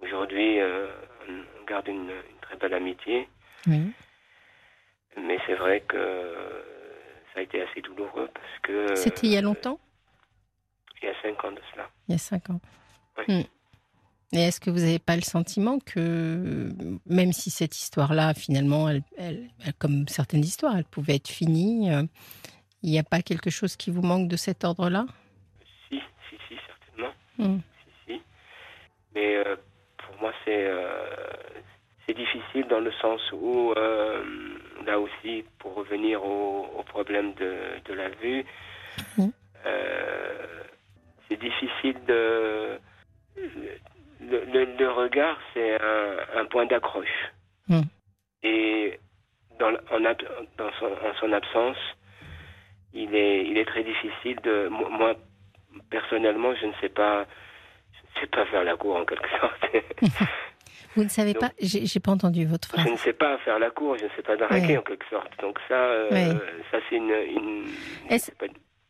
aujourd'hui, 0.00 0.60
euh, 0.60 0.88
on 1.28 1.64
garde 1.64 1.88
une, 1.88 2.10
très 2.42 2.56
belle 2.56 2.74
amitié. 2.74 3.28
Mais 3.66 5.38
c'est 5.46 5.54
vrai 5.54 5.82
que 5.82 5.94
ça 7.32 7.40
a 7.40 7.42
été 7.42 7.62
assez 7.62 7.80
douloureux 7.82 8.28
parce 8.32 8.58
que. 8.62 8.94
C'était 8.94 9.26
il 9.26 9.32
y 9.32 9.36
a 9.36 9.42
longtemps? 9.42 9.78
Il 11.02 11.06
y 11.06 11.08
a 11.08 11.22
cinq 11.22 11.44
ans 11.44 11.52
de 11.52 11.60
cela. 11.72 11.88
Il 12.08 12.12
y 12.12 12.14
a 12.14 12.18
cinq 12.18 12.50
ans. 12.50 12.60
Hmm. 13.28 13.42
Et 14.32 14.38
est-ce 14.38 14.60
que 14.60 14.70
vous 14.70 14.78
n'avez 14.78 15.00
pas 15.00 15.16
le 15.16 15.22
sentiment 15.22 15.78
que, 15.80 16.70
même 17.06 17.32
si 17.32 17.50
cette 17.50 17.76
histoire-là, 17.76 18.32
finalement, 18.34 18.88
elle, 18.88 19.02
comme 19.78 20.06
certaines 20.08 20.44
histoires, 20.44 20.76
elle 20.76 20.84
pouvait 20.84 21.16
être 21.16 21.28
finie, 21.28 21.90
il 22.82 22.90
n'y 22.90 22.98
a 22.98 23.02
pas 23.02 23.20
quelque 23.22 23.50
chose 23.50 23.76
qui 23.76 23.90
vous 23.90 24.02
manque 24.02 24.28
de 24.28 24.36
cet 24.36 24.64
ordre-là? 24.64 25.06
Si, 25.88 26.00
si, 26.28 26.36
si, 26.48 26.56
certainement. 26.66 27.14
Hmm. 27.38 27.58
Si, 28.06 28.14
si. 28.14 28.22
Mais 29.14 29.36
euh, 29.36 29.56
pour 29.98 30.20
moi, 30.20 30.32
c'est 30.44 30.66
euh, 30.66 32.12
difficile 32.16 32.66
dans 32.68 32.80
le 32.80 32.92
sens 33.00 33.20
où, 33.32 33.72
euh, 33.76 34.24
là 34.84 34.98
aussi, 34.98 35.44
pour 35.58 35.74
revenir 35.74 36.24
au, 36.24 36.82
problème 36.88 37.34
de, 37.34 37.54
de, 37.84 37.94
la 37.94 38.08
vue, 38.08 38.44
hmm. 39.16 39.28
c'est 41.28 41.38
difficile 41.38 41.96
de. 42.08 42.80
Le, 44.22 44.64
le, 44.76 44.90
regard, 44.90 45.38
c'est 45.54 45.80
un, 45.80 46.40
un, 46.40 46.44
point 46.46 46.66
d'accroche. 46.66 47.32
Hmm. 47.68 47.82
Et 48.42 48.98
dans, 49.60 49.68
en, 49.68 50.00
dans 50.00 50.72
son, 50.80 50.86
en 50.86 51.14
son 51.20 51.32
absence, 51.32 51.76
il 52.94 53.14
est, 53.14 53.44
il 53.46 53.58
est 53.58 53.64
très 53.64 53.84
difficile 53.84 54.38
de. 54.42 54.68
Moi, 54.68 55.14
personnellement, 55.90 56.54
je 56.60 56.66
ne 56.66 56.72
sais 56.80 56.88
pas, 56.88 57.26
je 57.92 58.18
ne 58.18 58.20
sais 58.20 58.26
pas 58.26 58.46
faire 58.46 58.64
la 58.64 58.76
cour 58.76 58.96
en 58.96 59.04
quelque 59.04 59.28
sorte. 59.40 59.66
Vous 60.96 61.04
ne 61.04 61.08
savez 61.08 61.34
pas 61.34 61.52
J'ai 61.60 62.00
pas 62.00 62.10
entendu 62.10 62.44
votre 62.46 62.66
phrase. 62.66 62.84
Je 62.84 62.90
ne 62.90 62.96
sais 62.96 63.12
pas 63.12 63.38
faire 63.38 63.60
la 63.60 63.70
cour, 63.70 63.96
je 63.96 64.04
ne 64.04 64.10
sais 64.16 64.22
pas 64.22 64.36
draguer 64.36 64.76
en 64.76 64.82
quelque 64.82 65.06
sorte. 65.08 65.30
Donc 65.40 65.58
ça, 65.68 65.74
euh, 65.74 66.34
ça 66.70 66.78
c'est 66.88 66.96
une. 66.96 67.10
une 67.10 67.64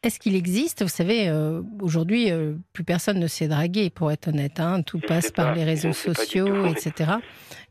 est-ce 0.02 0.19
qu'il 0.19 0.35
existe, 0.35 0.83
vous 0.83 0.88
savez, 0.88 1.28
euh, 1.28 1.61
aujourd'hui, 1.83 2.30
euh, 2.30 2.54
plus 2.73 2.85
personne 2.85 3.19
ne 3.19 3.26
sait 3.26 3.49
draguer, 3.49 3.90
pour 3.90 4.11
être 4.11 4.28
honnête. 4.28 4.59
Hein. 4.59 4.80
tout 4.80 4.99
passe 4.99 5.30
par 5.30 5.54
les 5.54 5.62
réseaux 5.62 5.92
sociaux, 5.92 6.64
etc. 6.64 7.12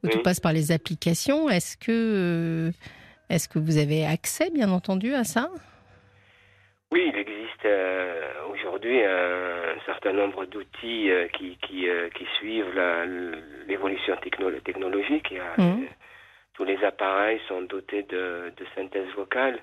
Ou 0.03 0.09
tout 0.09 0.21
passe 0.21 0.39
par 0.39 0.53
les 0.53 0.71
applications. 0.71 1.49
Est-ce 1.49 1.75
que, 1.75 2.71
est-ce 3.31 3.49
que 3.49 3.57
vous 3.57 3.77
avez 3.77 4.05
accès, 4.05 4.51
bien 4.51 4.69
entendu, 4.69 5.15
à 5.15 5.23
ça? 5.23 5.49
Oui, 6.91 7.11
il 7.13 7.15
existe 7.19 7.65
euh, 7.65 8.31
aujourd'hui 8.51 9.03
un, 9.03 9.79
certain 9.85 10.11
nombre 10.11 10.45
d'outils 10.45 11.11
euh, 11.11 11.27
qui, 11.27 11.55
qui, 11.61 11.87
euh, 11.87 12.09
qui, 12.09 12.25
suivent 12.37 12.73
l'évolution 13.67 14.17
technologique. 14.17 15.33
Mmh. 15.57 15.85
tous 16.55 16.63
les 16.63 16.83
appareils 16.83 17.39
sont 17.47 17.61
dotés 17.61 18.03
de, 18.03 18.51
de 18.57 18.65
synthèse 18.75 19.07
vocale 19.15 19.59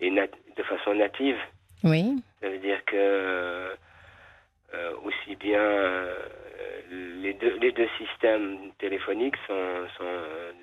et 0.00 0.10
de 0.10 0.62
façon 0.62 0.94
native. 0.94 1.38
Oui. 1.82 2.22
Ça 2.40 2.48
veut 2.48 2.58
dire 2.58 2.84
que 2.84 3.70
aussi 5.04 5.36
bien 5.36 5.60
les, 6.90 7.32
deux, 7.34 7.56
les 7.60 7.72
deux 7.72 7.88
systèmes 7.98 8.58
téléphoniques 8.78 9.36
sont, 9.46 9.88
sont 9.96 10.04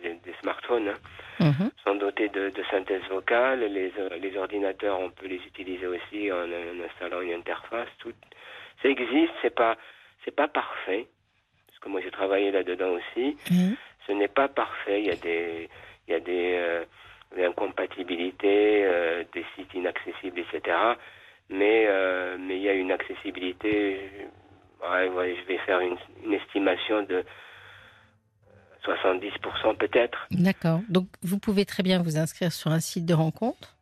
des, 0.04 0.14
des 0.14 0.34
smartphones, 0.42 0.90
hein, 0.90 0.98
Mhm. 1.40 1.72
sont 1.84 1.96
dotés 1.96 2.30
de, 2.30 2.50
de 2.52 2.64
synthèse 2.70 3.02
vocale. 3.10 3.62
Les, 3.62 3.92
les 4.20 4.38
ordinateurs, 4.38 5.00
on 5.00 5.10
peut 5.10 5.26
les 5.26 5.42
utiliser 5.48 5.88
aussi 5.88 6.32
en, 6.32 6.44
en 6.44 6.84
installant 6.86 7.22
une 7.22 7.34
interface. 7.34 7.88
Tout, 7.98 8.14
ça 8.82 8.90
existe, 8.90 9.34
c'est 9.42 9.56
pas, 9.56 9.76
c'est 10.24 10.36
pas 10.36 10.48
parfait. 10.48 11.08
Parce 11.68 11.80
que 11.80 11.90
moi, 11.90 12.02
j'ai 12.02 12.12
travaillé 12.12 12.52
là-dedans 12.52 12.92
aussi. 12.92 13.38
Mhm. 13.50 13.76
Ce 14.06 14.12
n'est 14.12 14.28
pas 14.28 14.48
parfait. 14.50 15.02
Il 15.02 15.08
y 15.08 15.12
a 15.12 15.16
des, 15.16 15.68
il 16.08 16.12
y 16.12 16.16
a 16.16 16.20
des, 16.20 16.54
euh, 16.58 16.84
des 17.36 17.46
incompatibilités, 17.46 18.84
euh, 18.86 19.24
des 19.34 19.46
sites 19.56 19.74
inaccessibles, 19.74 20.40
etc. 20.40 20.78
Mais, 21.52 21.86
euh, 21.88 22.38
mais 22.40 22.58
il 22.58 22.64
y 22.64 22.70
a 22.70 22.74
une 22.74 22.92
accessibilité. 22.92 24.00
Ouais, 24.82 25.10
ouais, 25.10 25.36
je 25.36 25.48
vais 25.48 25.58
faire 25.60 25.80
une, 25.80 25.98
une 26.24 26.34
estimation 26.34 27.04
de 27.04 27.24
70% 28.86 29.78
peut-être. 29.78 30.28
D'accord. 30.32 30.80
Donc, 30.90 31.08
vous 31.22 31.38
pouvez 31.38 31.66
très 31.66 31.84
bien 31.84 32.02
vous 32.02 32.18
inscrire 32.18 32.52
sur 32.52 32.72
un 32.72 32.80
site 32.80 33.06
de 33.06 33.14
rencontre? 33.14 33.76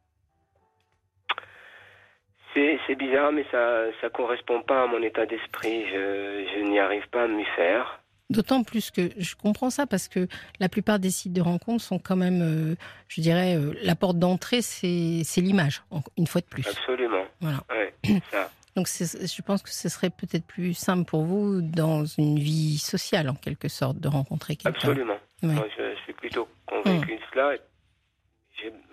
C'est 2.54 2.80
c'est 2.88 2.96
bizarre, 2.96 3.32
mais 3.32 3.46
ça 3.52 3.84
ça 4.02 4.10
correspond 4.10 4.62
pas 4.64 4.84
à 4.84 4.88
mon 4.88 5.02
état 5.04 5.28
d'esprit. 5.28 5.86
Je, 5.88 6.48
je 6.56 6.60
n'y 6.64 6.80
arrive 6.80 7.08
pas 7.10 7.24
à 7.24 7.28
m'y 7.28 7.46
faire. 7.56 8.02
D'autant 8.30 8.64
plus 8.64 8.92
que 8.92 9.10
je 9.18 9.36
comprends 9.36 9.72
ça 9.72 9.88
parce 9.88 10.08
que 10.08 10.28
la 10.60 10.70
plupart 10.70 11.00
des 11.00 11.10
sites 11.10 11.34
de 11.34 11.42
rencontre 11.42 11.84
sont 11.84 11.98
quand 11.98 12.16
même, 12.16 12.42
euh, 12.42 12.76
je 13.08 13.22
dirais, 13.22 13.56
euh, 13.56 13.74
la 13.82 13.96
porte 13.96 14.20
d'entrée, 14.20 14.62
c'est 14.62 15.24
l'image, 15.38 15.82
une 16.16 16.28
fois 16.28 16.42
de 16.42 16.46
plus. 16.46 16.68
Absolument. 16.68 17.26
Voilà. 17.42 17.64
Ouais, 17.72 18.22
ça. 18.32 18.52
Donc, 18.76 18.88
je 18.88 19.42
pense 19.42 19.64
que 19.64 19.72
ce 19.72 19.90
serait 19.90 20.12
peut-être 20.12 20.46
plus 20.46 20.76
simple 20.76 21.04
pour 21.04 21.24
vous 21.24 21.62
dans 21.62 22.06
une 22.06 22.38
vie 22.38 22.78
sociale, 22.78 23.30
en 23.30 23.34
quelque 23.34 23.68
sorte, 23.68 24.00
de 24.00 24.08
rencontrer 24.08 24.56
quelqu'un. 24.56 24.78
Absolument. 24.78 25.18
Ouais. 25.42 25.54
Moi, 25.54 25.68
je 25.78 25.96
suis 26.04 26.14
plutôt 26.14 26.48
convaincu 26.68 27.16
de 27.16 27.22
cela. 27.34 27.56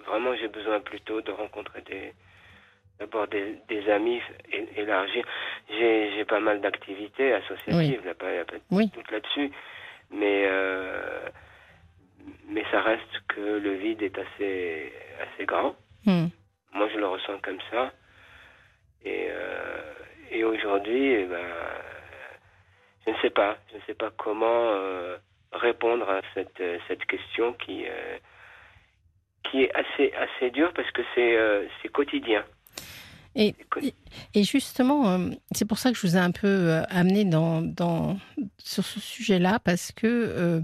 Vraiment 0.06 0.34
j'ai 0.36 0.48
besoin 0.48 0.80
plutôt 0.80 1.20
de 1.20 1.32
rencontrer 1.32 1.82
des 1.82 2.14
d'abord 2.98 3.26
des, 3.28 3.56
des 3.68 3.88
amis 3.90 4.20
élargis. 4.76 5.22
J'ai 5.70 6.12
j'ai 6.14 6.24
pas 6.24 6.40
mal 6.40 6.60
d'activités 6.60 7.32
associatives, 7.34 8.00
il 8.00 8.04
n'y 8.04 8.08
a 8.08 8.14
pas, 8.14 8.44
pas 8.44 8.56
de 8.56 8.62
Oui. 8.70 8.86
doute 8.94 9.10
là-dessus. 9.10 9.50
Mais 10.10 10.44
euh, 10.46 11.28
mais 12.48 12.64
ça 12.70 12.80
reste 12.80 13.20
que 13.28 13.40
le 13.40 13.74
vide 13.74 14.02
est 14.02 14.18
assez 14.18 14.92
assez 15.20 15.44
grand. 15.46 15.74
Hmm. 16.04 16.26
Moi, 16.72 16.88
je 16.92 16.98
le 16.98 17.06
ressens 17.06 17.38
comme 17.42 17.60
ça. 17.70 17.92
Et, 19.04 19.28
euh, 19.30 19.92
et 20.30 20.44
aujourd'hui, 20.44 21.12
eh 21.12 21.24
ben, 21.24 21.46
je 23.06 23.10
ne 23.12 23.16
sais 23.18 23.30
pas. 23.30 23.56
Je 23.70 23.76
ne 23.76 23.82
sais 23.86 23.94
pas 23.94 24.10
comment 24.16 24.70
euh, 24.74 25.16
répondre 25.52 26.08
à 26.10 26.20
cette, 26.34 26.62
cette 26.88 27.04
question 27.06 27.52
qui, 27.54 27.84
qui 29.44 29.62
est 29.64 29.72
assez, 29.74 30.12
assez 30.14 30.50
dure 30.50 30.72
parce 30.74 30.90
que 30.90 31.02
c'est 31.14 31.38
c'est 31.82 31.88
quotidien. 31.88 32.44
Et, 33.38 33.54
justement, 34.34 35.10
euh, 35.10 35.30
c'est 35.52 35.66
pour 35.66 35.78
ça 35.78 35.92
que 35.92 35.98
je 35.98 36.06
vous 36.06 36.16
ai 36.16 36.20
un 36.20 36.30
peu 36.30 36.46
euh, 36.48 36.82
amené 36.88 37.26
dans, 37.26 37.60
dans, 37.60 38.18
sur 38.56 38.84
ce 38.84 38.98
sujet-là, 38.98 39.58
parce 39.58 39.92
que 39.92 40.06
euh, 40.06 40.60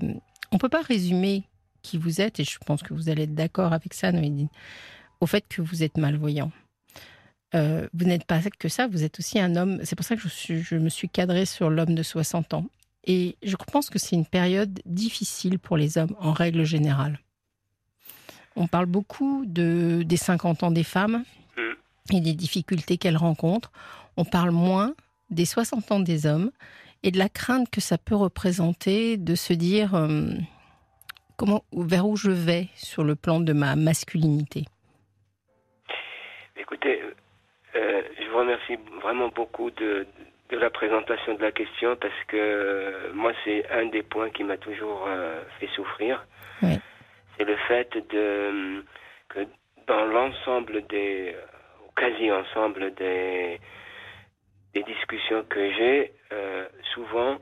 on 0.52 0.58
peut 0.58 0.70
pas 0.70 0.80
résumer 0.80 1.44
qui 1.82 1.98
vous 1.98 2.22
êtes, 2.22 2.40
et 2.40 2.44
je 2.44 2.58
pense 2.64 2.82
que 2.82 2.94
vous 2.94 3.10
allez 3.10 3.24
être 3.24 3.34
d'accord 3.34 3.74
avec 3.74 3.92
ça, 3.92 4.10
Noédine, 4.10 4.48
au 5.20 5.26
fait 5.26 5.44
que 5.48 5.60
vous 5.60 5.82
êtes 5.82 5.98
malvoyant. 5.98 6.50
Euh, 7.54 7.86
vous 7.92 8.06
n'êtes 8.06 8.24
pas 8.24 8.40
que 8.58 8.68
ça, 8.70 8.86
vous 8.86 9.04
êtes 9.04 9.18
aussi 9.18 9.38
un 9.38 9.54
homme. 9.56 9.78
C'est 9.84 9.94
pour 9.94 10.06
ça 10.06 10.16
que 10.16 10.22
je, 10.22 10.28
suis- 10.28 10.62
je 10.62 10.76
me 10.76 10.88
suis 10.88 11.10
cadrée 11.10 11.44
sur 11.44 11.68
l'homme 11.68 11.94
de 11.94 12.02
60 12.02 12.54
ans. 12.54 12.66
Et 13.04 13.36
je 13.42 13.56
pense 13.56 13.90
que 13.90 13.98
c'est 13.98 14.16
une 14.16 14.24
période 14.24 14.80
difficile 14.86 15.58
pour 15.58 15.76
les 15.76 15.98
hommes, 15.98 16.14
en 16.20 16.32
règle 16.32 16.64
générale. 16.64 17.18
On 18.56 18.66
parle 18.66 18.86
beaucoup 18.86 19.44
de, 19.46 20.02
des 20.06 20.16
50 20.16 20.62
ans 20.62 20.70
des 20.70 20.84
femmes 20.84 21.24
et 22.14 22.20
des 22.20 22.34
difficultés 22.34 22.98
qu'elles 22.98 23.16
rencontrent. 23.16 23.72
On 24.16 24.24
parle 24.24 24.50
moins 24.50 24.94
des 25.30 25.44
60 25.44 25.92
ans 25.92 26.00
des 26.00 26.26
hommes 26.26 26.50
et 27.02 27.10
de 27.10 27.18
la 27.18 27.28
crainte 27.28 27.70
que 27.70 27.80
ça 27.80 27.98
peut 27.98 28.14
représenter 28.14 29.16
de 29.16 29.34
se 29.34 29.52
dire 29.52 29.94
euh, 29.94 30.30
comment, 31.36 31.64
vers 31.72 32.06
où 32.06 32.16
je 32.16 32.30
vais 32.30 32.68
sur 32.74 33.04
le 33.04 33.16
plan 33.16 33.40
de 33.40 33.52
ma 33.52 33.76
masculinité. 33.76 34.64
Écoutez, 36.56 37.02
euh, 37.74 38.02
je 38.18 38.30
vous 38.30 38.38
remercie 38.38 38.76
vraiment 39.02 39.28
beaucoup 39.28 39.70
de, 39.70 40.06
de 40.50 40.56
la 40.56 40.70
présentation 40.70 41.34
de 41.34 41.42
la 41.42 41.52
question 41.52 41.96
parce 41.96 42.24
que 42.28 42.36
euh, 42.36 43.12
moi, 43.14 43.32
c'est 43.44 43.68
un 43.70 43.86
des 43.86 44.02
points 44.02 44.30
qui 44.30 44.44
m'a 44.44 44.56
toujours 44.56 45.08
fait 45.58 45.68
souffrir. 45.74 46.24
Oui. 46.62 46.78
C'est 47.36 47.44
le 47.44 47.56
fait 47.68 47.90
de 48.10 48.84
que 49.28 49.46
dans 49.88 50.04
l'ensemble 50.04 50.86
des, 50.88 51.34
au 51.96 52.00
quasi-ensemble 52.00 52.94
des, 52.94 53.60
des 54.74 54.82
discussions 54.82 55.44
que 55.48 55.72
j'ai, 55.74 56.12
euh, 56.32 56.66
souvent, 56.94 57.38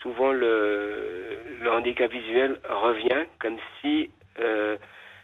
souvent 0.00 0.32
le, 0.32 1.38
le 1.60 1.72
handicap 1.72 2.10
visuel 2.10 2.58
revient 2.68 3.26
comme 3.40 3.56
si, 3.80 4.10
euh, 4.40 4.76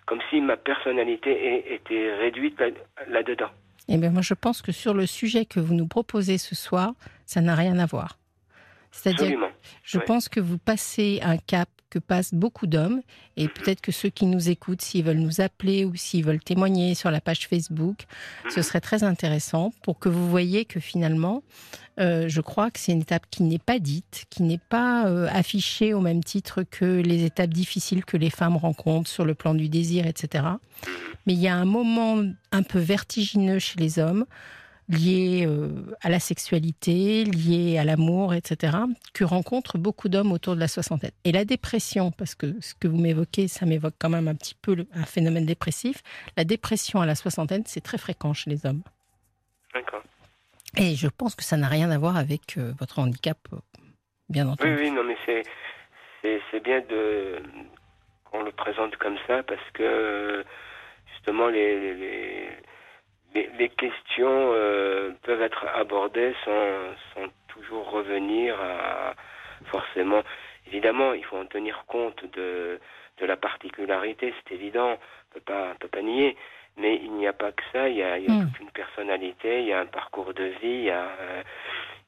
comme 0.07 0.20
si 0.31 0.40
ma 0.40 0.57
personnalité 0.57 1.73
était 1.75 2.14
réduite 2.14 2.59
là- 2.61 2.70
là-dedans. 3.09 3.51
Eh 3.88 3.96
bien, 3.96 4.11
moi, 4.11 4.23
je 4.23 4.35
pense 4.35 4.62
que 4.62 4.73
sur 4.73 4.94
le 4.94 5.07
sujet 5.07 5.44
que 5.46 5.59
vous 5.59 5.75
nous 5.75 5.87
proposez 5.88 6.38
ce 6.38 6.55
soir, 6.55 6.92
ça 7.27 7.40
n'a 7.40 7.55
rien 7.55 7.79
à 7.79 7.87
voir. 7.87 8.18
C'est-à-dire, 8.92 9.38
je 9.83 9.99
pense 9.99 10.29
que 10.29 10.40
vous 10.40 10.59
passez 10.59 11.20
un 11.23 11.37
cap 11.38 11.68
que 11.90 11.98
passent 11.98 12.33
beaucoup 12.33 12.66
d'hommes, 12.66 13.03
et 13.37 13.48
peut-être 13.48 13.81
que 13.81 13.92
ceux 13.92 14.09
qui 14.09 14.26
nous 14.26 14.48
écoutent, 14.48 14.83
s'ils 14.83 15.05
veulent 15.05 15.18
nous 15.18 15.40
appeler 15.40 15.85
ou 15.85 15.94
s'ils 15.96 16.24
veulent 16.24 16.42
témoigner 16.42 16.94
sur 16.94 17.11
la 17.11 17.20
page 17.20 17.48
Facebook, 17.48 18.07
ce 18.48 18.62
serait 18.62 18.81
très 18.81 19.03
intéressant 19.03 19.72
pour 19.83 19.98
que 19.98 20.09
vous 20.09 20.31
voyez 20.31 20.64
que 20.64 20.81
finalement, 20.81 21.42
euh, 21.98 22.29
je 22.29 22.40
crois 22.40 22.70
que 22.70 22.79
c'est 22.79 22.92
une 22.92 23.03
étape 23.03 23.26
qui 23.31 23.42
n'est 23.42 23.59
pas 23.59 23.79
dite, 23.79 24.24
qui 24.31 24.42
n'est 24.42 24.61
pas 24.70 25.07
euh, 25.07 25.29
affichée 25.31 25.92
au 25.92 26.00
même 26.00 26.24
titre 26.24 26.62
que 26.62 27.00
les 27.00 27.24
étapes 27.24 27.50
difficiles 27.50 28.05
que 28.05 28.16
les 28.16 28.31
femmes 28.31 28.57
rencontrent 28.57 29.11
sur 29.11 29.24
le 29.24 29.35
plan 29.35 29.55
du 29.55 29.68
désir, 29.68 30.07
etc. 30.07 30.44
Mais 31.26 31.35
il 31.35 31.40
y 31.40 31.48
a 31.48 31.57
un 31.57 31.66
moment 31.66 32.22
un 32.53 32.62
peu 32.62 32.79
vertigineux 32.79 33.59
chez 33.59 33.79
les 33.79 33.98
hommes, 33.98 34.24
lié 34.90 35.46
euh, 35.46 35.68
à 36.03 36.09
la 36.11 36.18
sexualité, 36.20 37.24
lié 37.24 37.79
à 37.79 37.85
l'amour, 37.85 38.35
etc., 38.35 38.76
que 39.14 39.24
rencontrent 39.24 39.79
beaucoup 39.79 40.09
d'hommes 40.09 40.33
autour 40.33 40.55
de 40.57 40.61
la 40.61 40.68
soixantaine. 40.68 41.12
Et 41.24 41.33
la 41.33 41.44
dépression, 41.44 42.11
parce 42.11 42.35
que 42.35 42.61
ce 42.61 42.74
que 42.74 42.88
vous 42.88 42.98
m'évoquez, 42.98 43.46
ça 43.48 43.66
m'évoque 43.66 43.94
quand 43.98 44.09
même 44.11 44.26
un 44.29 44.35
petit 44.35 44.57
peu 44.61 44.74
le- 44.74 44.87
un 44.92 45.05
phénomène 45.05 45.46
dépressif, 45.46 46.03
la 46.37 46.44
dépression 46.44 47.00
à 47.00 47.07
la 47.07 47.14
soixantaine, 47.14 47.62
c'est 47.66 47.81
très 47.83 47.98
fréquent 47.98 48.35
chez 48.35 48.50
les 48.50 48.66
hommes. 48.66 48.83
D'accord. 49.72 50.03
Et 50.76 50.94
je 50.96 51.07
pense 51.09 51.35
que 51.37 51.44
ça 51.44 51.57
n'a 51.57 51.68
rien 51.68 51.90
à 51.90 51.98
voir 51.98 52.16
avec 52.16 52.57
euh, 52.59 52.72
votre 52.79 52.98
handicap, 52.98 53.38
euh, 53.53 53.57
bien 54.29 54.46
Oui, 54.46 54.53
entendu. 54.53 54.76
oui, 54.76 54.90
non, 54.90 55.05
mais 55.05 55.16
c'est, 55.26 55.42
c'est, 56.22 56.40
c'est 56.50 56.62
bien 56.62 56.81
de, 56.81 57.40
qu'on 58.24 58.42
le 58.42 58.53
présente 58.53 58.96
comme 58.96 59.16
ça 59.29 59.42
parce 59.44 59.70
que, 59.72 60.44
justement, 61.14 61.48
les, 61.48 61.94
les, 61.94 62.48
les, 63.35 63.49
les 63.59 63.69
questions 63.69 64.53
euh, 64.55 65.11
peuvent 65.23 65.43
être 65.43 65.64
abordées 65.75 66.35
sans, 66.45 66.95
sans 67.14 67.27
toujours 67.49 67.90
revenir 67.90 68.57
à, 68.61 69.14
forcément. 69.66 70.23
Évidemment, 70.66 71.12
il 71.12 71.25
faut 71.25 71.37
en 71.37 71.47
tenir 71.47 71.85
compte 71.87 72.23
de, 72.37 72.79
de 73.21 73.27
la 73.27 73.37
particularité, 73.37 74.33
c'est 74.49 74.55
évident, 74.55 74.93
on 74.93 75.35
peut 75.35 75.40
pas, 75.40 75.73
on 75.73 75.77
peut 75.77 75.88
pas 75.88 76.03
nier. 76.03 76.37
Mais 76.77 76.97
il 77.03 77.12
n'y 77.14 77.27
a 77.27 77.33
pas 77.33 77.51
que 77.53 77.62
ça, 77.73 77.88
il 77.88 77.97
y 77.97 78.03
a, 78.03 78.16
il 78.19 78.25
y 78.25 78.29
a 78.29 78.35
Mm. 78.35 78.47
toute 78.51 78.61
une 78.61 78.71
personnalité, 78.71 79.61
il 79.62 79.66
y 79.66 79.73
a 79.73 79.81
un 79.81 79.87
parcours 79.87 80.33
de 80.33 80.45
vie, 80.45 80.57
il 80.62 80.83
y 80.85 80.90
a, 80.90 81.03
euh, 81.21 81.43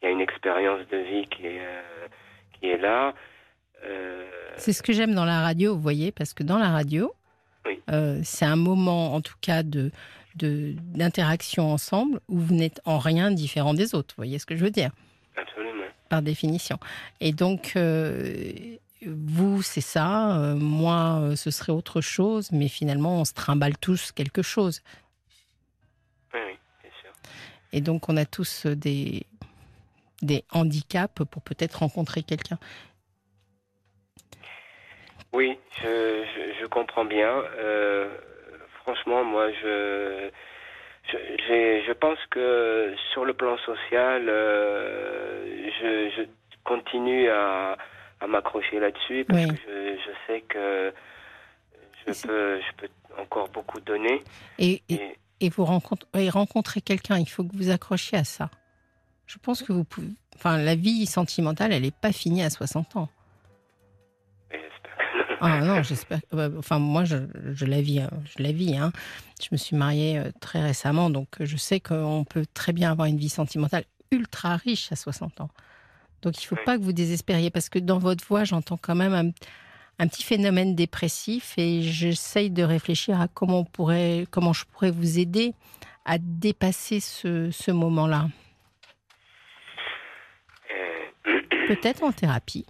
il 0.01 0.07
y 0.07 0.09
a 0.09 0.11
une 0.13 0.21
expérience 0.21 0.87
de 0.89 0.97
vie 0.99 1.27
qui 1.27 1.47
est, 1.47 1.61
euh, 1.61 2.07
qui 2.55 2.69
est 2.71 2.79
là. 2.79 3.13
Euh, 3.85 4.25
C'est 4.57 4.73
ce 4.73 4.83
que 4.83 4.93
j'aime 4.93 5.15
dans 5.15 5.25
la 5.25 5.41
radio, 5.41 5.75
vous 5.75 5.81
voyez, 5.81 6.13
parce 6.13 6.33
que 6.33 6.45
dans 6.45 6.59
la 6.59 6.69
radio, 6.71 7.13
Oui. 7.67 7.81
c'est 8.23 8.45
un 8.45 8.57
moment, 8.57 9.15
en 9.15 9.21
tout 9.21 9.35
cas, 9.41 9.63
de- 9.65 9.91
d'interaction 10.37 11.71
ensemble 11.73 12.21
où 12.29 12.39
vous 12.39 12.55
n'êtes 12.55 12.81
en 12.85 12.99
rien 12.99 13.31
différent 13.31 13.75
des 13.75 13.95
autres. 13.95 14.15
Vous 14.17 14.23
voyez 14.23 14.39
ce 14.39 14.47
que 14.47 14.57
je 14.57 14.65
veux 14.65 14.71
dire? 14.71 14.91
Absolument. 15.37 15.85
par 16.11 16.21
définition. 16.21 16.79
Et 17.21 17.33
donc, 17.33 17.73
euh, 17.77 18.53
vous, 19.07 19.63
c'est 19.63 19.81
ça, 19.81 20.39
euh, 20.39 20.55
moi, 20.55 21.21
euh, 21.23 21.37
ce 21.37 21.51
serait 21.51 21.73
autre 21.73 22.03
chose, 22.03 22.53
mais 22.53 22.69
finalement, 22.69 23.21
on 23.21 23.25
se 23.25 23.33
trimballe 23.33 23.79
tous 23.79 24.13
quelque 24.13 24.43
chose. 24.43 24.83
Oui, 26.35 26.41
oui, 26.47 26.59
bien 26.83 26.91
sûr. 27.01 27.11
Et 27.73 27.81
donc, 27.81 28.11
on 28.11 28.19
a 28.19 28.27
tous 28.27 28.67
des, 28.67 29.25
des 30.21 30.45
handicaps 30.51 31.25
pour 31.31 31.41
peut-être 31.41 31.77
rencontrer 31.79 32.23
quelqu'un. 32.23 32.59
Oui, 35.33 35.57
je, 35.81 36.25
je, 36.35 36.61
je 36.61 36.67
comprends 36.67 37.07
bien. 37.07 37.43
Euh, 37.59 38.07
franchement, 38.83 39.25
moi, 39.25 39.51
je, 39.63 40.31
je, 41.11 41.83
je 41.87 41.93
pense 41.93 42.19
que 42.31 42.95
sur 43.13 43.25
le 43.25 43.35
plan 43.35 43.57
social, 43.59 44.29
euh, 44.29 45.71
je, 45.81 46.11
je 46.17 46.23
continue 46.65 47.29
à, 47.29 47.77
à 48.21 48.27
m'accrocher 48.27 48.79
là-dessus 48.81 49.25
parce 49.29 49.47
que 49.47 49.57
je, 49.67 49.97
je, 49.97 50.11
sais 50.27 50.41
que 50.43 50.93
je 52.07 52.13
peux, 52.27 52.61
je 52.61 52.77
peux 52.77 52.89
encore 53.21 53.49
beaucoup 53.49 53.81
donner. 53.81 54.23
Et, 54.59 54.83
et, 54.89 55.17
et 55.41 55.49
vous 55.49 55.65
rencontrez, 55.65 56.29
rencontrer 56.29 56.81
quelqu'un, 56.81 57.19
il 57.19 57.29
faut 57.29 57.45
que 57.45 57.57
vous 57.57 57.71
accrochiez 57.71 58.19
à 58.19 58.25
ça. 58.25 58.51
Je 59.27 59.39
pense 59.39 59.63
que 59.63 59.73
vous 59.73 59.85
pouvez. 59.85 60.09
Enfin, 60.37 60.59
la 60.59 60.75
vie 60.75 61.07
sentimentale, 61.07 61.73
elle 61.73 61.83
n'est 61.83 61.91
pas 61.91 62.13
finie 62.13 62.43
à 62.43 62.51
60 62.51 62.97
ans. 62.97 63.09
Ah 65.45 65.61
non, 65.61 65.83
j'espère. 65.83 66.21
Enfin, 66.57 66.79
moi, 66.79 67.05
je, 67.05 67.17
je, 67.53 67.65
la 67.67 67.83
vis. 67.83 67.99
Hein. 67.99 68.11
Je 68.25 68.41
la 68.41 68.53
vis. 68.53 68.77
Hein. 68.77 68.93
Je 69.43 69.49
me 69.51 69.57
suis 69.57 69.75
mariée 69.75 70.17
euh, 70.19 70.31
très 70.41 70.63
récemment, 70.63 71.11
donc 71.11 71.41
euh, 71.41 71.45
je 71.45 71.57
sais 71.57 71.81
qu'on 71.81 72.25
peut 72.25 72.47
très 72.55 72.73
bien 72.73 72.93
avoir 72.93 73.09
une 73.09 73.17
vie 73.17 73.29
sentimentale 73.29 73.85
ultra 74.13 74.55
riche 74.55 74.93
à 74.93 74.97
60 74.97 75.41
ans. 75.41 75.51
Donc, 76.23 76.41
il 76.41 76.45
ne 76.45 76.47
faut 76.47 76.65
pas 76.65 76.79
que 76.79 76.83
vous 76.85 76.93
désespériez, 76.93 77.51
parce 77.51 77.69
que 77.69 77.81
dans 77.81 77.99
votre 77.99 78.25
voix, 78.25 78.45
j'entends 78.45 78.77
quand 78.77 78.95
même 78.95 79.15
un, 79.15 79.31
un, 79.99 80.07
petit 80.07 80.23
phénomène 80.23 80.77
dépressif, 80.77 81.55
et 81.59 81.83
j'essaye 81.83 82.51
de 82.51 82.63
réfléchir 82.63 83.21
à 83.21 83.27
comment 83.27 83.61
on 83.61 83.65
pourrait, 83.65 84.27
comment 84.31 84.53
je 84.53 84.65
pourrais 84.67 84.93
vous 84.93 85.19
aider 85.19 85.55
à 86.05 86.19
dépasser 86.19 87.01
ce, 87.01 87.51
ce 87.51 87.73
moment-là. 87.73 88.29
Euh. 91.27 91.41
Peut-être 91.67 92.05
en 92.05 92.13
thérapie. 92.13 92.65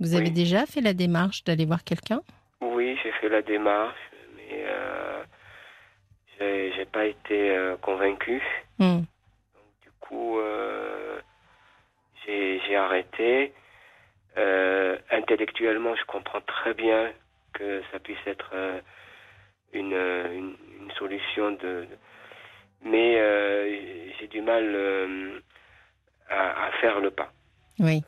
Vous 0.00 0.14
avez 0.14 0.30
déjà 0.30 0.64
fait 0.66 0.80
la 0.80 0.94
démarche 0.94 1.42
d'aller 1.44 1.66
voir 1.66 1.82
quelqu'un? 1.82 2.20
Oui, 2.60 2.96
j'ai 3.02 3.10
fait 3.12 3.28
la 3.28 3.42
démarche, 3.42 3.98
mais 4.36 4.64
euh, 4.64 5.24
j'ai 6.38 6.84
pas 6.86 7.06
été 7.06 7.56
euh, 7.56 7.76
convaincu. 7.78 8.40
Hmm. 8.78 9.00
du 9.82 9.90
coup, 10.00 10.38
euh, 10.38 11.20
j'ai 12.26 12.76
arrêté. 12.76 13.52
Euh, 14.36 14.96
intellectuellement, 15.10 15.96
je 15.96 16.04
comprends 16.04 16.40
très 16.42 16.74
bien 16.74 17.12
que 17.54 17.82
ça 17.90 17.98
puisse 17.98 18.24
être 18.26 18.54
une, 19.72 19.94
une, 19.94 20.54
une, 20.80 20.90
solution 20.96 21.52
de, 21.52 21.88
mais 22.84 23.14
j'ai 24.20 24.28
du 24.28 24.42
mal 24.42 25.42
à, 26.28 26.66
à, 26.66 26.70
faire 26.80 27.00
le 27.00 27.10
pas. 27.10 27.32
Oui. 27.80 28.04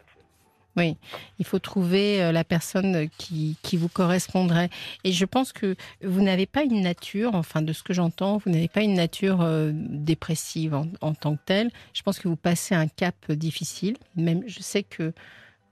Oui, 0.77 0.97
il 1.39 1.45
faut 1.45 1.59
trouver 1.59 2.23
euh, 2.23 2.33
la 2.33 2.45
personne 2.45 3.09
qui, 3.19 3.57
qui, 3.63 3.77
vous 3.77 3.89
correspondrait. 3.89 4.71
Et 5.03 5.11
je 5.11 5.25
pense 5.25 5.53
que 5.53 5.75
vous 6.03 6.23
n'avez 6.23 6.47
pas 6.47 6.63
une 6.63 6.81
nature, 6.81 7.35
enfin 7.35 7.61
de 7.61 7.73
ce 7.73 7.83
que 7.83 7.93
j'entends, 7.93 8.39
vous 8.39 8.51
n'avez 8.51 8.69
pas 8.69 8.83
une 8.83 8.95
nature 8.95 9.41
euh, 9.41 9.73
dépressive 9.75 10.75
en, 11.01 11.15
tant 11.15 11.35
que 11.35 11.43
telle. 11.45 11.71
Je 11.93 12.03
pense 12.03 12.19
que 12.21 12.29
vous 12.29 12.37
passez 12.37 12.75
un 12.75 12.87
cap 12.87 13.33
difficile. 13.33 13.97
Même, 14.15 14.45
je 14.47 14.61
sais 14.61 14.85
que 14.85 15.03
euh, 15.03 15.13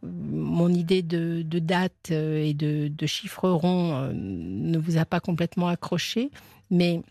mon 0.03 0.69
idée 0.69 1.03
de, 1.03 1.43
de 1.43 1.59
date 1.61 2.11
et 2.11 2.55
de, 2.55 2.89
de 2.89 3.07
chiffres 3.07 3.49
ronds 3.49 4.11
ne 4.13 4.79
vous 4.79 4.97
a 4.97 5.05
pas 5.05 5.21
complètement 5.21 5.69
accroché, 5.69 6.31
mais 6.71 7.03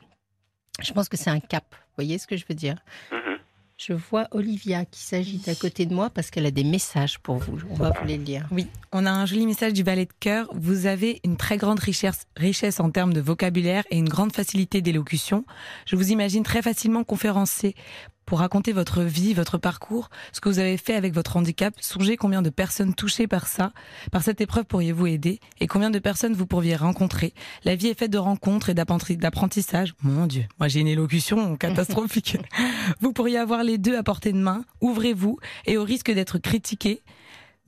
je 0.82 0.94
pense 0.94 1.10
que 1.10 1.18
c'est 1.18 1.30
un 1.30 1.40
cap. 1.40 1.66
Vous 1.70 2.04
voyez 2.04 2.18
ce 2.18 2.28
que 2.28 2.38
je 2.38 2.46
veux 2.48 2.56
dire? 2.56 2.76
Mm-hmm. 3.12 3.17
Je 3.78 3.94
vois 3.94 4.28
Olivia 4.32 4.86
qui 4.86 5.02
s'agite 5.02 5.48
à 5.48 5.54
côté 5.54 5.86
de 5.86 5.94
moi 5.94 6.10
parce 6.10 6.32
qu'elle 6.32 6.48
a 6.48 6.52
des 6.52 6.64
messages 6.64 7.20
pour 7.20 7.38
vous. 7.38 7.60
On 7.70 7.76
va 7.76 7.92
vous 7.92 8.08
les 8.08 8.18
lire. 8.18 8.48
Oui, 8.52 8.66
on 8.92 9.06
a 9.06 9.12
un 9.12 9.28
joli 9.28 9.46
message 9.46 9.74
du 9.74 9.84
ballet 9.84 10.06
de 10.06 10.14
cœur. 10.20 10.50
Vous 10.56 10.88
avez 10.88 11.22
une 11.24 11.38
très 11.38 11.58
grande 11.58 11.80
richesse, 11.80 12.26
richesse 12.36 12.80
en 12.80 12.90
termes 12.90 13.14
de 13.14 13.22
vocabulaire 13.22 13.84
et 13.92 13.98
une 14.00 14.10
grande 14.10 14.34
facilité 14.34 14.82
d'élocution. 14.82 15.46
Je 15.86 15.96
vous 15.96 16.12
imagine 16.12 16.42
très 16.42 16.64
facilement 16.64 17.04
conférencier 17.04 17.76
pour 18.28 18.40
raconter 18.40 18.74
votre 18.74 19.02
vie, 19.02 19.34
votre 19.34 19.58
parcours, 19.58 20.10
ce 20.34 20.42
que 20.42 20.50
vous 20.50 20.60
avez 20.60 20.78
fait 20.78 20.94
avec 20.94 21.14
votre 21.14 21.38
handicap. 21.38 21.74
Songez 21.80 22.18
combien 22.18 22.44
de 22.44 22.52
personnes 22.52 22.94
touchées 22.94 23.26
par 23.26 23.48
ça, 23.48 23.72
par 24.12 24.22
cette 24.22 24.42
épreuve 24.42 24.66
pourriez-vous 24.66 25.08
aider 25.08 25.40
et 25.62 25.66
combien 25.66 25.90
de 25.90 25.98
personnes 25.98 26.34
vous 26.34 26.46
pourriez 26.46 26.76
rencontrer. 26.76 27.34
La 27.64 27.76
vie 27.76 27.88
est 27.88 27.98
faite 27.98 28.12
de 28.12 28.18
rencontres 28.18 28.70
et 28.70 28.74
d'apprentissage. 28.74 29.96
Mon 30.04 30.28
Dieu, 30.28 30.44
moi 30.60 30.68
j'ai 30.68 30.82
une 30.82 30.90
élocution 30.90 31.56
catastrophique. 31.58 32.38
vous 33.00 33.14
pourriez 33.14 33.38
avoir 33.38 33.64
les 33.64 33.78
deux 33.78 33.98
à 33.98 34.04
portée 34.04 34.34
de 34.34 34.38
main. 34.38 34.66
Ouvrez-vous 34.82 35.40
et 35.66 35.78
au 35.78 35.86
risque 35.86 36.12
d'être 36.12 36.38
critiqué, 36.38 37.02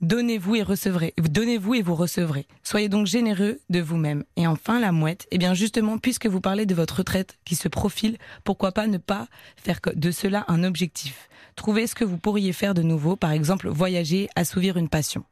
Donnez-vous 0.00 0.56
et 0.56 0.62
recevrez. 0.62 1.12
Donnez-vous 1.18 1.74
et 1.74 1.82
vous 1.82 1.94
recevrez. 1.94 2.46
Soyez 2.62 2.88
donc 2.88 3.06
généreux 3.06 3.58
de 3.68 3.80
vous-même. 3.80 4.24
Et 4.36 4.46
enfin, 4.46 4.80
la 4.80 4.92
mouette. 4.92 5.28
Eh 5.30 5.36
bien, 5.36 5.52
justement, 5.52 5.98
puisque 5.98 6.24
vous 6.24 6.40
parlez 6.40 6.64
de 6.64 6.74
votre 6.74 6.96
retraite 6.98 7.38
qui 7.44 7.54
se 7.54 7.68
profile, 7.68 8.16
pourquoi 8.42 8.72
pas 8.72 8.86
ne 8.86 8.96
pas 8.96 9.26
faire 9.56 9.78
de 9.94 10.10
cela 10.10 10.46
un 10.48 10.64
objectif? 10.64 11.28
Trouvez 11.54 11.86
ce 11.86 11.94
que 11.94 12.04
vous 12.04 12.16
pourriez 12.16 12.54
faire 12.54 12.72
de 12.72 12.80
nouveau. 12.80 13.14
Par 13.14 13.32
exemple, 13.32 13.68
voyager, 13.68 14.30
assouvir 14.36 14.78
une 14.78 14.88
passion. 14.88 15.22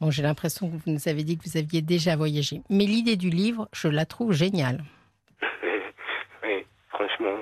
Bon, 0.00 0.12
j'ai 0.12 0.22
l'impression 0.22 0.70
que 0.70 0.76
vous 0.76 0.92
nous 0.92 1.08
avez 1.08 1.24
dit 1.24 1.36
que 1.36 1.42
vous 1.48 1.56
aviez 1.56 1.82
déjà 1.82 2.14
voyagé. 2.14 2.62
Mais 2.70 2.86
l'idée 2.86 3.16
du 3.16 3.30
livre, 3.30 3.68
je 3.72 3.88
la 3.88 4.06
trouve 4.06 4.32
géniale. 4.32 4.84
oui, 6.44 6.64
franchement, 6.90 7.36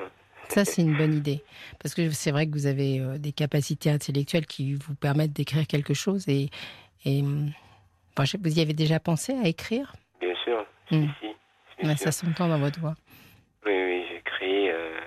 ça, 0.49 0.65
c'est 0.65 0.83
une 0.83 0.97
bonne 0.97 1.15
idée. 1.15 1.43
Parce 1.81 1.95
que 1.95 2.11
c'est 2.11 2.31
vrai 2.31 2.47
que 2.47 2.53
vous 2.53 2.67
avez 2.67 3.01
euh, 3.01 3.19
des 3.19 3.33
capacités 3.33 3.91
intellectuelles 3.91 4.47
qui 4.47 4.75
vous 4.75 4.95
permettent 4.95 5.33
d'écrire 5.33 5.67
quelque 5.67 5.95
chose. 5.95 6.29
Et, 6.29 6.51
et 7.05 7.23
vous 7.23 8.59
y 8.59 8.61
avez 8.61 8.73
déjà 8.73 9.01
pensé 9.01 9.33
à 9.33 9.49
écrire? 9.49 9.95
Bien 10.21 10.35
sûr. 10.45 10.65
Hmm. 10.91 11.95
ça 11.97 12.13
s'entend 12.13 12.49
dans 12.49 12.59
votre 12.59 12.81
voix. 12.81 12.95
Oui, 13.67 13.73
oui, 13.73 14.05
j'écris. 14.11 14.71
Euh, 14.71 15.01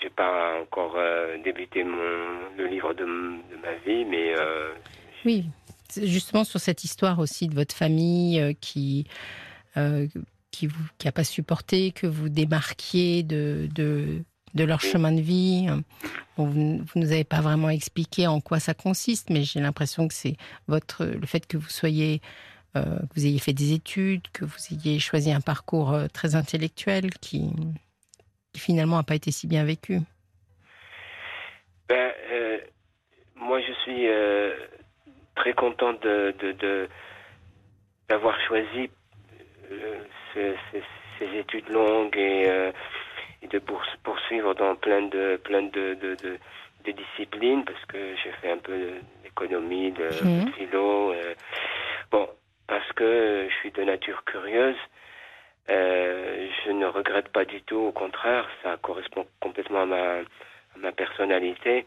je 0.00 0.04
n'ai 0.04 0.10
pas 0.10 0.60
encore 0.60 0.94
euh, 0.96 1.36
débuté 1.42 1.84
mon, 1.84 2.50
le 2.56 2.66
livre 2.66 2.94
de, 2.94 3.04
de 3.04 3.56
ma 3.62 3.74
vie, 3.86 4.04
mais. 4.04 4.34
Euh, 4.36 4.72
oui, 5.24 5.44
justement 5.96 6.44
sur 6.44 6.58
cette 6.58 6.82
histoire 6.84 7.18
aussi 7.18 7.46
de 7.48 7.54
votre 7.54 7.76
famille 7.76 8.56
qui 8.60 9.06
qui 10.52 10.68
vous 10.68 10.84
qui 10.98 11.10
pas 11.10 11.24
supporté 11.24 11.90
que 11.90 12.06
vous 12.06 12.28
démarquiez 12.28 13.24
de, 13.24 13.68
de, 13.74 14.24
leur 14.54 14.80
chemin 14.80 15.10
de 15.10 15.20
vie. 15.20 15.66
vous, 16.36 16.46
ne 16.46 16.84
nous 16.94 17.12
avez 17.12 17.24
pas 17.24 17.40
vraiment 17.40 17.70
expliqué 17.70 18.28
en 18.28 18.40
quoi 18.40 18.60
ça 18.60 18.74
consiste, 18.74 19.30
mais 19.30 19.42
j'ai 19.42 19.60
l'impression 19.60 20.06
que 20.06 20.14
c'est 20.14 20.36
votre 20.68 21.04
le 21.04 21.26
fait 21.26 21.46
que 21.46 21.56
vous 21.56 21.68
soyez 21.68 22.20
euh, 22.74 23.00
que 23.00 23.14
vous 23.16 23.26
ayez 23.26 23.38
fait 23.38 23.52
des 23.52 23.74
études, 23.74 24.22
que 24.32 24.46
vous 24.46 24.56
ayez 24.72 24.98
choisi 24.98 25.30
un 25.30 25.42
parcours 25.42 25.92
euh, 25.92 26.06
très 26.06 26.36
intellectuel 26.36 27.10
qui, 27.20 27.52
finalement 28.56 28.96
n'a 28.96 29.02
pas 29.02 29.14
été 29.14 29.30
si 29.30 29.46
bien 29.46 29.64
vécu. 29.64 29.98
Ben, 31.88 32.12
euh, 32.30 32.58
moi, 33.36 33.60
je 33.60 33.72
suis 33.82 34.06
très 35.34 35.52
content 35.52 35.92
d'avoir 38.08 38.40
choisi 38.46 38.88
ces, 40.34 41.38
études 41.38 41.68
longues 41.68 42.16
et, 42.16 42.48
euh, 42.48 42.72
et 43.42 43.46
de 43.46 43.60
poursuivre 44.02 44.54
dans 44.54 44.74
plein 44.74 45.02
de 45.02 45.36
plein 45.44 45.62
de, 45.62 45.94
de, 45.94 46.16
de, 46.84 46.92
disciplines 46.92 47.64
parce 47.64 47.84
que 47.86 48.16
j'ai 48.16 48.32
fait 48.40 48.50
un 48.50 48.58
peu 48.58 48.94
d'économie, 49.22 49.92
de, 49.92 50.08
mhm. 50.24 50.52
philo. 50.52 51.12
Euh, 51.12 51.34
bon, 52.10 52.28
parce 52.66 52.90
que 52.92 53.46
je 53.48 53.54
suis 53.56 53.70
de 53.70 53.84
nature 53.84 54.24
curieuse. 54.24 54.76
Euh, 55.70 56.48
je 56.64 56.72
ne 56.72 56.86
regrette 56.86 57.28
pas 57.28 57.44
du 57.44 57.62
tout, 57.62 57.76
au 57.76 57.92
contraire, 57.92 58.48
ça 58.64 58.76
correspond 58.78 59.26
complètement 59.40 59.82
à 59.82 59.86
ma, 59.86 60.12
à 60.18 60.78
ma 60.78 60.90
personnalité. 60.90 61.86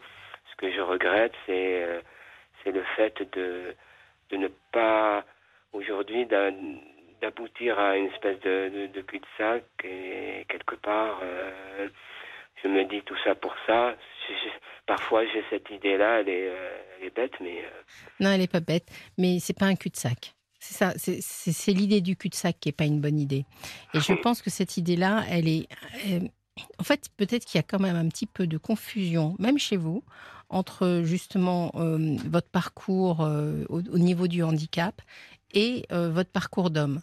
Ce 0.50 0.56
que 0.56 0.72
je 0.72 0.80
regrette, 0.80 1.34
c'est 1.44 1.82
euh, 1.82 2.00
c'est 2.64 2.72
le 2.72 2.82
fait 2.96 3.22
de, 3.36 3.74
de 4.30 4.36
ne 4.36 4.48
pas 4.72 5.24
aujourd'hui 5.72 6.26
d'aboutir 7.20 7.78
à 7.78 7.96
une 7.96 8.06
espèce 8.06 8.40
de, 8.40 8.88
de, 8.92 9.00
cul-de-sac 9.02 9.64
et 9.84 10.44
quelque 10.48 10.74
part 10.76 11.20
euh, 11.22 11.88
je 12.62 12.68
me 12.68 12.84
dis 12.88 13.02
tout 13.02 13.16
ça 13.24 13.34
pour 13.34 13.54
ça. 13.66 13.96
parfois 14.86 15.24
j'ai 15.26 15.44
cette 15.50 15.70
idée-là, 15.70 16.20
elle, 16.20 16.28
euh, 16.28 17.06
est 17.06 17.14
bête, 17.14 17.32
mais... 17.40 17.64
Euh, 17.64 17.82
non, 18.20 18.30
elle 18.30 18.40
n'est 18.40 18.46
pas 18.46 18.60
bête, 18.60 18.88
mais 19.18 19.38
c'est 19.40 19.58
pas 19.58 19.66
un 19.66 19.76
cul-de-sac. 19.76 20.34
C'est 20.58 20.74
ça, 20.74 20.94
c'est 20.96 21.72
l'idée 21.72 22.00
du 22.00 22.16
cul-de-sac 22.16 22.58
qui 22.58 22.68
n'est 22.68 22.72
pas 22.72 22.86
une 22.86 23.00
bonne 23.00 23.20
idée. 23.20 23.44
Et 23.94 24.00
je 24.00 24.14
pense 24.14 24.42
que 24.42 24.50
cette 24.50 24.76
idée-là, 24.76 25.22
elle 25.30 25.48
est... 25.48 25.68
en 26.78 26.82
fait, 26.82 27.08
peut-être 27.16 27.44
qu'il 27.44 27.58
y 27.58 27.60
a 27.60 27.62
quand 27.62 27.78
même 27.78 27.94
un 27.94 28.08
petit 28.08 28.26
peu 28.26 28.46
de 28.46 28.58
confusion, 28.58 29.36
même 29.38 29.58
chez 29.58 29.76
vous, 29.76 30.02
entre 30.48 31.02
justement 31.04 31.70
votre 31.74 32.48
parcours 32.48 33.20
au, 33.68 33.98
niveau 33.98 34.26
du 34.26 34.42
handicap 34.42 35.00
et 35.56 35.86
euh, 35.90 36.10
votre 36.10 36.30
parcours 36.30 36.70
d'homme. 36.70 37.00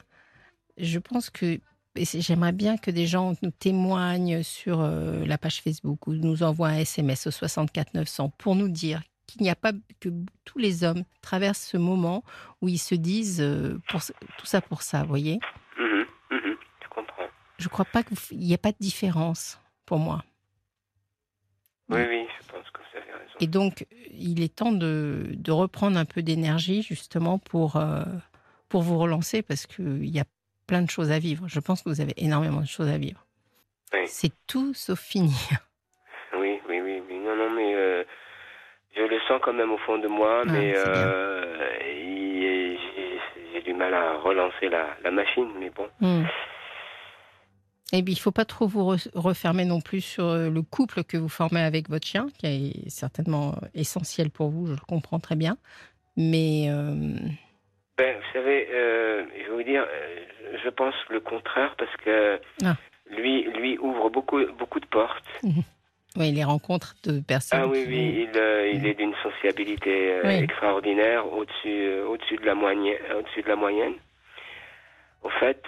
Je 0.78 1.00
pense 1.00 1.30
que 1.30 1.60
j'aimerais 1.96 2.52
bien 2.52 2.78
que 2.78 2.92
des 2.92 3.08
gens 3.08 3.34
nous 3.42 3.52
témoignent 3.52 4.44
sur 4.44 4.80
euh, 4.80 5.26
la 5.26 5.38
page 5.38 5.62
Facebook 5.62 6.08
ou 6.08 6.14
nous 6.14 6.44
envoient 6.44 6.70
un 6.70 6.78
SMS 6.78 7.28
au 7.28 7.32
64 7.32 7.96
900 7.96 8.30
pour 8.38 8.56
nous 8.56 8.70
dire 8.70 9.02
qu'il 9.26 9.42
n'y 9.42 9.50
a 9.50 9.56
pas 9.56 9.72
que 10.00 10.10
tous 10.46 10.60
les 10.60 10.84
hommes 10.84 11.04
traversent 11.22 11.66
ce 11.66 11.78
moment 11.78 12.24
où 12.62 12.70
ils 12.70 12.78
se 12.78 12.94
disent 12.94 13.42
euh, 13.42 13.82
pour, 13.90 14.02
tout 14.38 14.46
ça 14.46 14.62
pour 14.62 14.84
ça, 14.84 15.02
vous 15.02 15.10
voyez? 15.10 15.40
Mmh 15.80 16.36
mmh 16.36 16.56
Je 16.84 16.90
comprends. 16.90 17.28
Je 17.58 17.68
crois 17.70 17.86
pas 17.86 18.04
qu'il 18.04 18.38
n'y 18.38 18.54
ait 18.54 18.58
pas 18.58 18.72
de 18.72 18.78
différence 18.80 19.60
pour 19.88 19.98
moi. 19.98 20.24
Oui, 21.90 22.02
oui, 22.08 22.26
je 22.40 22.52
pense 22.52 22.70
que 22.70 22.80
vous 22.80 22.98
avez 22.98 23.12
raison. 23.12 23.34
Et 23.40 23.48
donc, 23.48 23.88
il 24.12 24.44
est 24.44 24.56
temps 24.56 24.72
de, 24.72 25.32
de 25.32 25.52
reprendre 25.52 25.98
un 25.98 26.06
peu 26.06 26.22
d'énergie 26.22 26.84
justement 26.84 27.40
pour, 27.40 27.78
euh, 27.78 28.04
pour 28.74 28.82
vous 28.82 28.98
relancer 28.98 29.44
parce 29.44 29.68
qu'il 29.68 30.04
y 30.10 30.20
a 30.20 30.24
plein 30.66 30.82
de 30.82 30.90
choses 30.90 31.12
à 31.12 31.20
vivre. 31.20 31.48
Je 31.48 31.60
pense 31.60 31.84
que 31.84 31.90
vous 31.90 32.02
avez 32.02 32.16
énormément 32.18 32.62
de 32.62 32.66
choses 32.66 32.90
à 32.90 32.98
vivre. 32.98 33.24
Oui. 33.94 34.00
C'est 34.08 34.32
tout 34.48 34.74
sauf 34.74 35.00
fini. 35.00 35.32
Oui, 36.40 36.60
oui, 36.68 36.82
oui, 36.82 37.00
oui. 37.08 37.20
Non, 37.20 37.36
non, 37.36 37.52
mais 37.56 37.76
euh, 37.76 38.04
je 38.98 39.02
le 39.04 39.20
sens 39.28 39.40
quand 39.44 39.54
même 39.54 39.72
au 39.72 39.78
fond 39.86 40.00
de 40.00 40.08
moi, 40.08 40.42
Ah, 40.42 40.52
mais 40.52 40.72
bien. 40.72 40.82
euh, 40.88 41.70
j'ai 43.54 43.62
du 43.62 43.74
mal 43.76 43.94
à 43.94 44.18
relancer 44.18 44.68
la, 44.70 44.98
la 45.04 45.12
machine, 45.12 45.48
mais 45.60 45.70
bon. 45.70 45.88
Hmm. 46.02 46.26
Et 47.94 48.02
puis, 48.02 48.14
il 48.14 48.20
faut 48.20 48.32
pas 48.32 48.46
trop 48.46 48.66
vous 48.68 48.82
re- 48.96 49.10
refermer 49.14 49.66
non 49.66 49.80
plus 49.82 50.02
sur 50.02 50.26
euh, 50.26 50.50
le 50.50 50.64
couple 50.64 51.04
que 51.04 51.18
vous 51.18 51.30
formez 51.30 51.62
avec 51.62 51.88
votre 51.90 52.08
chien, 52.08 52.26
qui 52.40 52.48
est 52.48 52.90
certainement 52.90 53.50
euh, 53.62 53.68
essentiel 53.76 54.32
pour 54.32 54.50
vous, 54.50 54.66
je 54.66 54.72
le 54.72 54.86
comprends 54.88 55.20
très 55.20 55.36
bien. 55.36 55.58
Mais 56.18 56.66
euh, 56.70 57.16
Ben, 57.98 58.16
vous 58.18 58.34
savez, 58.34 58.68
euh, 58.72 59.24
je 59.38 59.50
vais 59.52 59.56
vous 59.56 59.64
dire, 59.64 59.86
euh, 59.88 60.58
je 60.64 60.70
pense 60.70 60.96
le 61.10 61.20
contraire 61.20 61.76
parce 61.78 61.96
que 61.98 62.40
Ah. 62.64 62.76
lui, 63.12 63.44
lui 63.52 63.78
ouvre 63.78 64.10
beaucoup, 64.10 64.44
beaucoup 64.58 64.80
de 64.80 64.86
portes. 64.88 65.24
oui, 66.16 66.32
les 66.32 66.44
rencontres 66.44 66.96
de 67.04 67.20
personnes. 67.20 67.60
Ah 67.64 67.68
oui, 67.68 67.84
qui- 67.84 67.90
oui, 67.90 68.28
il, 68.32 68.38
euh, 68.38 68.72
il 68.74 68.86
est 68.88 68.96
d'une 68.96 69.14
sociabilité 69.22 70.12
euh, 70.12 70.22
Oui. 70.26 70.44
extraordinaire, 70.44 71.32
au-dessus, 71.32 71.68
euh, 71.86 72.08
au-dessus 72.08 72.38
de 72.38 72.46
la 72.46 72.56
moyenne, 72.56 72.98
au-dessus 73.16 73.44
de 73.44 73.48
la 73.50 73.56
moyenne. 73.56 73.94
Au 75.22 75.30
fait, 75.30 75.62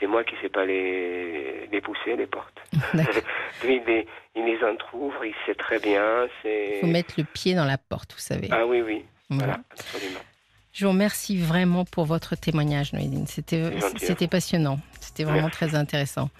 c'est 0.00 0.06
moi 0.08 0.24
qui 0.24 0.34
sais 0.42 0.48
pas 0.48 0.64
les, 0.64 1.68
les 1.70 1.80
pousser 1.80 2.16
les 2.16 2.26
portes. 2.26 2.58
Lui, 3.62 3.76
il 3.76 3.82
les, 3.86 4.06
il 4.34 4.44
les 4.46 4.64
entrouvre, 4.64 5.24
il 5.24 5.34
sait 5.46 5.54
très 5.54 5.78
bien. 5.78 6.26
C'est 6.42 6.76
Il 6.76 6.80
faut 6.80 6.86
mettre 6.88 7.14
le 7.18 7.24
pied 7.24 7.54
dans 7.54 7.66
la 7.66 7.78
porte, 7.78 8.14
vous 8.14 8.18
savez. 8.18 8.48
ah 8.50 8.66
oui, 8.66 8.80
oui, 8.80 9.04
Voilà. 9.30 9.44
voilà, 9.52 9.60
absolument. 9.70 10.20
Je 10.74 10.84
vous 10.84 10.90
remercie 10.90 11.38
vraiment 11.38 11.84
pour 11.84 12.04
votre 12.04 12.34
témoignage, 12.34 12.92
Noéline. 12.92 13.28
C'était, 13.28 13.70
c'était 13.96 14.26
passionnant. 14.26 14.80
C'était 15.00 15.22
vraiment 15.22 15.48
très 15.48 15.76
intéressant. 15.76 16.30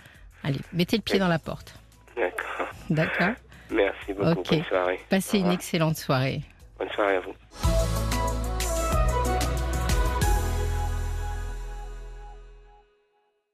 Allez, 0.42 0.58
mettez 0.72 0.96
le 0.96 1.02
pied 1.02 1.20
dans 1.20 1.28
la 1.28 1.38
porte. 1.38 1.76
D'accord. 2.16 2.68
D'accord 2.90 3.34
Merci 3.70 4.12
beaucoup. 4.12 4.40
Ok. 4.40 4.50
Bonne 4.50 4.64
soirée. 4.64 5.00
Passez 5.08 5.38
une 5.38 5.52
excellente 5.52 5.96
soirée. 5.96 6.42
Bonne 6.80 6.90
soirée 6.90 7.16
à 7.16 7.20
vous. 7.20 8.13